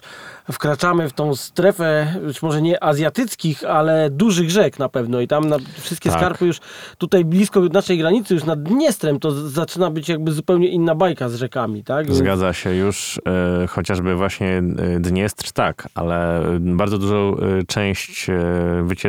wkraczamy 0.52 1.08
w 1.08 1.12
tą 1.12 1.36
strefę, 1.36 2.14
być 2.26 2.42
może 2.42 2.62
nie 2.62 2.84
azjatyckich, 2.84 3.64
ale 3.64 4.10
dużych 4.10 4.50
rzek 4.50 4.78
na 4.78 4.88
pewno. 4.88 5.20
I 5.20 5.28
tam 5.28 5.48
na 5.48 5.56
wszystkie 5.80 6.10
Tak. 6.10 6.18
skarpy 6.18 6.46
już 6.46 6.58
tutaj 6.98 7.24
blisko 7.24 7.60
naszej 7.60 7.98
granicy, 7.98 8.34
już 8.34 8.44
nad 8.44 8.62
Dniestrem, 8.62 9.20
to 9.20 9.48
zaczyna 9.48 9.90
być 9.90 10.08
jakby 10.08 10.32
zupełnie 10.32 10.68
inna 10.68 10.94
bajka 10.94 11.28
z 11.28 11.34
rzekami, 11.34 11.84
tak? 11.84 12.06
Więc- 12.06 12.18
Zgadza 12.18 12.52
się 12.52 12.74
już, 12.74 13.20
e, 13.62 13.66
chociażby 13.66 14.14
właśnie 14.14 14.58
e, 14.58 15.00
Dniestr, 15.00 15.52
tak, 15.52 15.88
ale 15.94 16.42
bardzo 16.60 16.98
dużą 16.98 17.36
e, 17.36 17.62
część 17.66 18.30
e, 18.30 18.34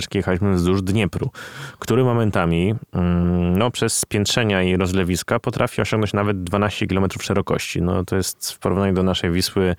wycieczki 0.01 0.17
jechaliśmy 0.17 0.53
wzdłuż 0.53 0.81
Dniepru, 0.81 1.31
który 1.79 2.03
momentami 2.03 2.75
mm, 2.93 3.57
no, 3.57 3.71
przez 3.71 3.99
spiętrzenia 3.99 4.63
i 4.63 4.77
rozlewiska 4.77 5.39
potrafi 5.39 5.81
osiągnąć 5.81 6.13
nawet 6.13 6.43
12 6.43 6.87
km 6.87 7.07
szerokości. 7.21 7.81
No, 7.81 8.05
to 8.05 8.15
jest 8.15 8.51
w 8.51 8.59
porównaniu 8.59 8.93
do 8.93 9.03
naszej 9.03 9.31
Wisły 9.31 9.75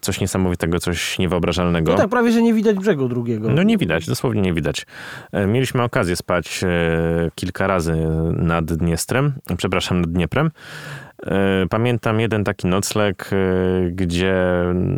coś 0.00 0.20
niesamowitego, 0.20 0.80
coś 0.80 1.18
niewyobrażalnego. 1.18 1.92
No 1.92 1.98
tak, 1.98 2.08
prawie, 2.08 2.32
że 2.32 2.42
nie 2.42 2.54
widać 2.54 2.76
brzegu 2.76 3.08
drugiego. 3.08 3.48
No 3.48 3.62
nie 3.62 3.78
widać, 3.78 4.06
dosłownie 4.06 4.42
nie 4.42 4.52
widać. 4.52 4.86
E, 5.32 5.46
Mieliśmy 5.46 5.82
okazję 5.82 6.16
spać 6.16 6.60
e, 6.64 7.30
kilka 7.34 7.66
razy 7.66 7.96
nad 8.36 8.64
Dniestrem, 8.64 9.32
przepraszam, 9.56 10.00
nad 10.00 10.10
Dnieprem. 10.10 10.50
Pamiętam 11.70 12.20
jeden 12.20 12.44
taki 12.44 12.66
nocleg, 12.66 13.30
gdzie 13.90 14.34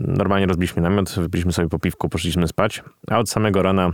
normalnie 0.06 0.46
rozbiliśmy 0.46 0.82
namiot, 0.82 1.14
wypiliśmy 1.16 1.52
sobie 1.52 1.68
po 1.68 1.78
piwku, 1.78 2.08
poszliśmy 2.08 2.48
spać, 2.48 2.82
a 3.10 3.18
od 3.18 3.30
samego 3.30 3.62
rana 3.62 3.92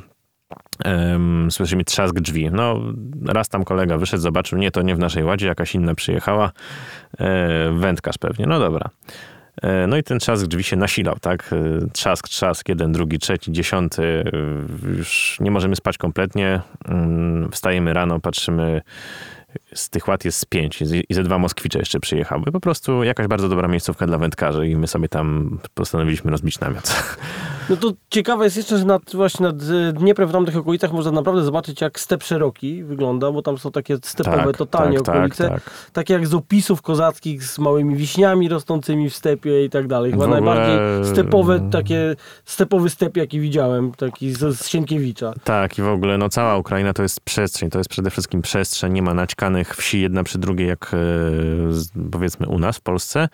słyszymy 1.51 1.85
trzask 1.85 2.15
drzwi. 2.15 2.51
No, 2.53 2.81
raz 3.27 3.49
tam 3.49 3.65
kolega 3.65 3.99
wyszedł, 3.99 4.23
zobaczył, 4.23 4.59
nie, 4.59 4.71
to 4.71 4.83
nie 4.83 4.97
w 4.97 4.99
naszej 4.99 5.25
ładzie, 5.25 5.47
jakaś 5.47 5.75
inna 5.75 5.95
przyjechała, 5.95 6.53
e, 7.19 7.73
wędkarz 7.73 8.19
pewnie, 8.19 8.47
no 8.47 8.59
dobra. 8.59 8.91
E, 9.63 9.87
No 9.87 9.97
i 9.97 10.03
ten 10.03 10.19
trzask 10.19 10.47
drzwi 10.47 10.63
się 10.65 10.77
nasilał, 10.77 11.17
tak? 11.21 11.51
E, 11.53 11.87
Trzask, 11.93 12.29
trzask, 12.29 12.69
jeden, 12.69 12.93
drugi, 12.93 13.19
trzeci, 13.19 13.53
dziesiąty. 13.53 14.03
e, 14.03 14.97
Już 14.99 15.37
nie 15.41 15.51
możemy 15.51 15.77
spać 15.77 15.99
kompletnie. 15.99 16.61
Mm, 16.89 17.51
Wstajemy 17.53 17.93
rano, 17.95 18.21
patrzymy, 18.21 18.83
z 19.75 19.91
tych 19.91 20.09
ład 20.09 20.25
jest 20.25 20.39
z 20.39 20.45
pięć 20.45 20.83
i 21.09 21.15
ze 21.15 21.23
dwa 21.23 21.39
Moskwicze 21.39 21.79
jeszcze 21.79 22.01
przyjechały. 22.01 22.45
Po 22.53 22.61
prostu 22.61 23.03
jakaś 23.03 23.27
bardzo 23.27 23.49
dobra 23.49 23.69
miejscówka 23.69 24.07
dla 24.07 24.19
wędkarzy 24.19 24.69
i 24.69 24.77
my 24.77 24.87
sobie 24.87 25.09
tam 25.09 25.59
postanowiliśmy 25.75 26.31
rozbić 26.31 26.61
namiot. 26.61 26.93
No 27.71 27.77
to 27.77 27.93
ciekawe 28.11 28.45
jest 28.45 28.57
jeszcze, 28.57 28.79
że 28.79 28.85
nad, 28.85 29.03
właśnie 29.15 29.47
nad 29.47 29.57
e, 29.63 29.93
Dnieprem 29.93 30.29
w 30.29 30.33
tamtych 30.33 30.57
okolicach 30.57 30.93
można 30.93 31.13
naprawdę 31.13 31.43
zobaczyć, 31.45 31.81
jak 31.81 32.01
step 32.01 32.23
szeroki 32.23 32.85
wygląda, 32.85 33.33
bo 33.33 33.43
tam 33.43 33.59
są 33.59 33.71
takie 33.73 33.97
stepowe 34.03 34.45
Tak, 34.45 34.57
totalnie 34.57 34.97
tak, 34.97 35.07
tak, 35.07 35.17
okolice. 35.17 35.49
tak. 35.49 35.71
Takie 35.93 36.15
jak 36.15 36.27
z 36.27 36.35
opisów 36.35 36.83
kozackich, 36.83 37.45
z 37.45 37.59
małymi 37.59 37.97
wiśniami 37.97 38.49
rosnącymi 38.49 39.11
w 39.11 39.17
stepie 39.17 39.65
i 39.65 39.71
tak 39.71 39.87
dalej. 39.87 40.11
Chyba 40.13 40.25
ogóle- 40.25 40.41
najbardziej 40.41 41.05
stepowe, 41.13 41.69
takie 41.71 42.17
stepowy 42.45 42.91
step, 42.91 43.17
jaki 43.17 43.41
widziałem, 43.41 43.93
taki 43.93 44.33
z, 44.33 44.59
z 44.59 44.69
Sienkiewicza. 44.69 45.33
Tak, 45.45 45.79
i 45.79 45.83
w 45.83 45.89
ogóle 45.89 46.19
no, 46.19 46.29
cała 46.29 46.57
Ukraina 46.57 46.93
to 46.93 47.03
jest 47.03 47.21
przestrzeń, 47.21 47.71
to 47.71 47.79
jest 47.79 47.91
przede 47.91 48.11
wszystkim 48.11 48.43
przestrzeń, 48.43 48.93
nie 48.93 49.03
ma 49.03 49.15
naćkanych 49.15 49.62
wsi 49.65 50.01
jedna 50.01 50.25
przy 50.25 50.39
drugiej, 50.39 50.69
jak 50.69 50.91
e, 50.95 50.99
powiedzmy 52.11 52.49
u 52.49 52.59
nas 52.59 52.77
w 52.77 52.81
Polsce, 52.81 53.29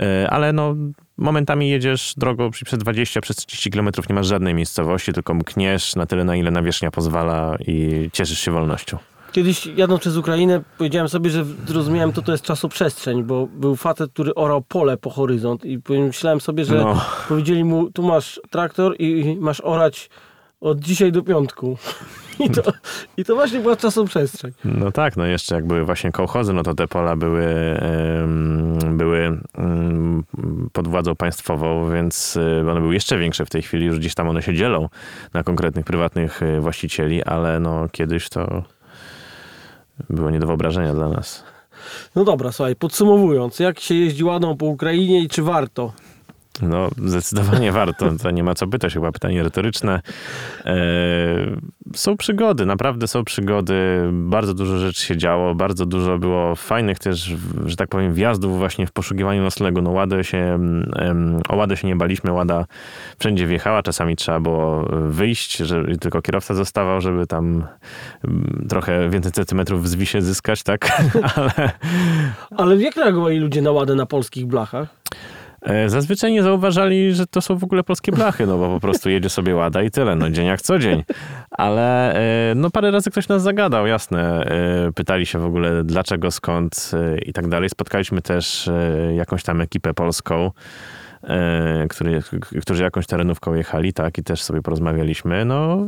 E, 0.00 0.30
ale 0.30 0.52
no 0.52 0.74
momentami 1.16 1.70
jedziesz 1.70 2.14
drogą 2.16 2.50
przez 2.50 2.78
20, 2.78 3.20
przez 3.20 3.36
30 3.36 3.70
kilometrów, 3.70 4.08
nie 4.08 4.14
masz 4.14 4.26
żadnej 4.26 4.54
miejscowości, 4.54 5.12
tylko 5.12 5.34
mkniesz 5.34 5.96
na 5.96 6.06
tyle, 6.06 6.24
na 6.24 6.36
ile 6.36 6.50
nawierzchnia 6.50 6.90
pozwala 6.90 7.56
i 7.66 8.10
cieszysz 8.12 8.40
się 8.40 8.50
wolnością. 8.50 8.98
Kiedyś 9.32 9.66
jadąc 9.66 10.00
przez 10.00 10.16
Ukrainę 10.16 10.62
powiedziałem 10.78 11.08
sobie, 11.08 11.30
że 11.30 11.44
zrozumiałem 11.66 12.12
to, 12.12 12.22
to 12.22 12.32
jest 12.32 12.44
czasoprzestrzeń, 12.44 13.22
bo 13.22 13.46
był 13.46 13.76
facet, 13.76 14.12
który 14.12 14.34
orał 14.34 14.62
pole 14.62 14.96
po 14.96 15.10
horyzont 15.10 15.64
i 15.64 15.80
myślałem 15.88 16.40
sobie, 16.40 16.64
że 16.64 16.74
No. 16.74 17.04
powiedzieli 17.28 17.64
mu, 17.64 17.90
tu 17.90 18.02
masz 18.02 18.40
traktor 18.50 18.96
i 18.98 19.36
masz 19.40 19.60
orać 19.60 20.10
od 20.64 20.80
dzisiaj 20.80 21.12
do 21.12 21.22
piątku. 21.22 21.78
I 22.46 22.50
to, 22.50 22.62
i 23.16 23.24
to 23.24 23.34
właśnie 23.34 23.60
była 23.60 23.76
czasoprzestrzeń. 23.76 24.52
No 24.64 24.92
tak, 24.92 25.16
no 25.16 25.26
jeszcze 25.26 25.54
jak 25.54 25.66
były 25.66 25.84
właśnie 25.84 26.12
kołchozy, 26.12 26.52
no 26.52 26.62
to 26.62 26.74
te 26.74 26.88
pola 26.88 27.16
były, 27.16 27.46
były 28.90 29.38
pod 30.72 30.88
władzą 30.88 31.16
państwową, 31.16 31.90
więc 31.92 32.36
e, 32.36 32.70
one 32.70 32.80
były 32.80 32.94
jeszcze 32.94 33.18
większe 33.18 33.46
w 33.46 33.50
tej 33.50 33.62
chwili, 33.62 33.86
już 33.86 33.98
gdzieś 33.98 34.14
tam 34.14 34.28
one 34.28 34.42
się 34.42 34.54
dzielą 34.54 34.88
na 35.34 35.42
konkretnych 35.42 35.84
prywatnych 35.84 36.42
e, 36.42 36.60
właścicieli, 36.60 37.22
ale 37.22 37.60
no 37.60 37.88
kiedyś 37.92 38.28
to 38.28 38.62
było 40.10 40.30
nie 40.30 40.40
do 40.40 40.46
wyobrażenia 40.46 40.94
dla 40.94 41.08
nas. 41.08 41.44
No 42.14 42.24
dobra, 42.24 42.52
słuchaj, 42.52 42.76
podsumowując, 42.76 43.58
jak 43.58 43.80
się 43.80 43.94
jeździ 43.94 44.24
ładą 44.24 44.56
po 44.56 44.66
Ukrainie 44.66 45.20
i 45.20 45.28
czy 45.28 45.42
warto? 45.42 45.92
No, 46.62 46.88
zdecydowanie 47.04 47.72
warto. 47.82 48.10
To 48.22 48.30
nie 48.30 48.44
ma 48.44 48.54
co 48.54 48.66
pytać, 48.66 48.94
chyba 48.94 49.12
pytanie 49.12 49.42
retoryczne. 49.42 50.00
E, 50.64 50.76
są 51.94 52.16
przygody, 52.16 52.66
naprawdę 52.66 53.08
są 53.08 53.24
przygody. 53.24 53.74
Bardzo 54.12 54.54
dużo 54.54 54.78
rzeczy 54.78 55.02
się 55.02 55.16
działo, 55.16 55.54
bardzo 55.54 55.86
dużo 55.86 56.18
było 56.18 56.54
fajnych 56.54 56.98
też, 56.98 57.34
że 57.66 57.76
tak 57.76 57.88
powiem, 57.88 58.12
wjazdów 58.12 58.58
właśnie 58.58 58.86
w 58.86 58.92
poszukiwaniu 58.92 59.42
noclegu. 59.42 59.82
No, 59.82 59.90
ładę 59.90 60.24
się, 60.24 60.38
em, 60.96 61.40
o 61.48 61.56
ładę 61.56 61.76
się 61.76 61.86
nie 61.86 61.96
baliśmy, 61.96 62.32
łada 62.32 62.66
wszędzie 63.18 63.46
wjechała. 63.46 63.82
Czasami 63.82 64.16
trzeba 64.16 64.40
było 64.40 64.88
wyjść, 65.08 65.56
że 65.56 65.84
tylko 66.00 66.22
kierowca 66.22 66.54
zostawał, 66.54 67.00
żeby 67.00 67.26
tam 67.26 67.66
mm, 68.24 68.66
trochę 68.68 69.10
więcej 69.10 69.32
centymetrów 69.32 69.82
w 69.82 69.88
zwisie 69.88 70.22
zyskać, 70.22 70.62
tak? 70.62 71.02
Ale 72.56 72.74
Ale 72.74 72.82
jak 72.82 72.96
reagowali 72.96 73.38
ludzie 73.38 73.62
na 73.62 73.70
ładę 73.70 73.94
na 73.94 74.06
polskich 74.06 74.46
blachach? 74.46 74.88
E, 75.64 75.88
Zazwyczaj 75.88 76.32
nie 76.32 76.42
zauważali, 76.42 77.14
że 77.14 77.26
to 77.26 77.40
są 77.40 77.56
w 77.56 77.64
ogóle 77.64 77.82
polskie 77.82 78.12
blachy, 78.12 78.46
no 78.46 78.58
bo 78.58 78.68
po 78.68 78.80
prostu 78.80 79.10
jedzie 79.10 79.28
sobie 79.28 79.54
łada 79.54 79.82
i 79.82 79.90
tyle, 79.90 80.16
no 80.16 80.30
dzień 80.30 80.46
jak 80.46 80.62
co 80.62 80.78
dzień. 80.78 81.04
Ale 81.50 82.14
e, 82.50 82.54
no 82.54 82.70
parę 82.70 82.90
razy 82.90 83.10
ktoś 83.10 83.28
nas 83.28 83.42
zagadał, 83.42 83.86
jasne. 83.86 84.44
E, 84.44 84.92
Pytali 84.92 85.26
się 85.26 85.38
w 85.38 85.44
ogóle 85.44 85.84
dlaczego, 85.84 86.30
skąd 86.30 86.90
i 87.26 87.32
tak 87.32 87.48
dalej. 87.48 87.70
Spotkaliśmy 87.70 88.22
też 88.22 88.70
jakąś 89.16 89.42
tam 89.42 89.60
ekipę 89.60 89.94
polską, 89.94 90.50
który, 91.90 92.22
którzy 92.62 92.82
jakąś 92.82 93.06
terenówką 93.06 93.54
jechali, 93.54 93.92
tak, 93.92 94.18
i 94.18 94.22
też 94.22 94.42
sobie 94.42 94.62
porozmawialiśmy. 94.62 95.44
No 95.44 95.86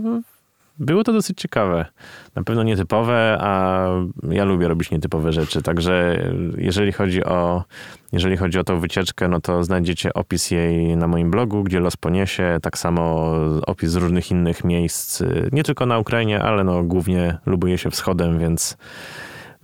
było 0.78 1.04
to 1.04 1.12
dosyć 1.12 1.40
ciekawe. 1.40 1.86
Na 2.34 2.42
pewno 2.44 2.62
nietypowe, 2.62 3.38
a 3.40 3.86
ja 4.30 4.44
lubię 4.44 4.68
robić 4.68 4.90
nietypowe 4.90 5.32
rzeczy. 5.32 5.62
Także 5.62 6.24
jeżeli 6.58 6.92
chodzi 6.92 7.24
o, 7.24 7.64
jeżeli 8.12 8.36
chodzi 8.36 8.58
o 8.58 8.64
tą 8.64 8.80
wycieczkę, 8.80 9.28
no 9.28 9.40
to 9.40 9.64
znajdziecie 9.64 10.14
opis 10.14 10.50
jej 10.50 10.96
na 10.96 11.08
moim 11.08 11.30
blogu, 11.30 11.62
gdzie 11.62 11.80
los 11.80 11.96
poniesie. 11.96 12.58
Tak 12.62 12.78
samo 12.78 13.32
opis 13.66 13.94
różnych 13.94 14.30
innych 14.30 14.64
miejsc. 14.64 15.22
Nie 15.52 15.62
tylko 15.62 15.86
na 15.86 15.98
Ukrainie, 15.98 16.42
ale 16.42 16.64
no 16.64 16.82
głównie 16.82 17.38
lubuję 17.46 17.78
się 17.78 17.90
wschodem, 17.90 18.38
więc 18.38 18.76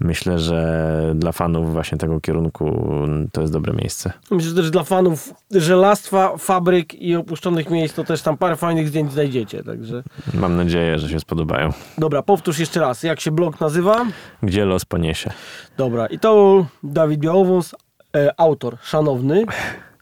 myślę, 0.05 0.39
że 0.39 1.13
dla 1.15 1.33
fanów 1.33 1.73
właśnie 1.73 1.99
tego 1.99 2.21
kierunku 2.21 2.87
to 3.33 3.41
jest 3.41 3.53
dobre 3.53 3.73
miejsce. 3.73 4.13
Myślę, 4.31 4.51
że 4.51 4.57
też 4.57 4.71
dla 4.71 4.85
fanów 4.85 5.35
żelastwa, 5.51 6.37
fabryk 6.37 6.95
i 6.95 7.17
opuszczonych 7.17 7.71
miejsc, 7.71 7.95
to 7.95 8.05
też 8.05 8.23
tam 8.23 8.37
parę 8.37 8.57
fajnych 8.57 8.89
zdjęć 8.89 9.13
znajdziecie. 9.13 9.65
Także 9.65 10.03
Mam 10.35 10.57
nadzieję, 10.57 10.99
że 10.99 11.09
się 11.09 11.21
spodobają. 11.21 11.71
dobra, 11.99 12.23
powtórz 12.23 12.59
jeszcze 12.59 12.81
raz, 12.81 13.03
jak 13.03 13.21
się 13.21 13.31
blog 13.31 13.61
nazywa? 13.61 14.07
Gdzie 14.43 14.65
los 14.65 14.85
poniesie. 14.85 15.31
Dobra, 15.77 16.07
i 16.07 16.19
to 16.19 16.67
Dawid 16.83 17.21
Białowąs, 17.21 17.75
e, 18.17 18.41
autor 18.41 18.77
szanowny. 18.83 19.45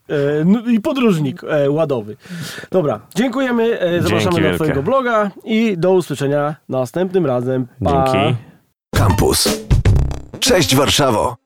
E, 0.08 0.44
no 0.44 0.60
i 0.60 0.80
podróżnik 0.80 1.44
e, 1.44 1.70
ładowy. 1.70 2.16
Dobra, 2.70 3.00
dziękujemy, 3.14 3.80
e, 3.80 4.02
zapraszamy 4.02 4.22
Dzięki 4.22 4.40
wielkie. 4.42 4.56
Twojego 4.56 4.82
bloga 4.82 5.30
i 5.44 5.78
do 5.78 5.92
usłyszenia 5.92 6.56
następnym 6.68 7.26
razem. 7.26 7.66
Pa. 7.84 8.12
Dzięki. 8.12 8.36
Campus. 8.94 9.69
Cześć 10.40 10.76
Warszawo! 10.76 11.39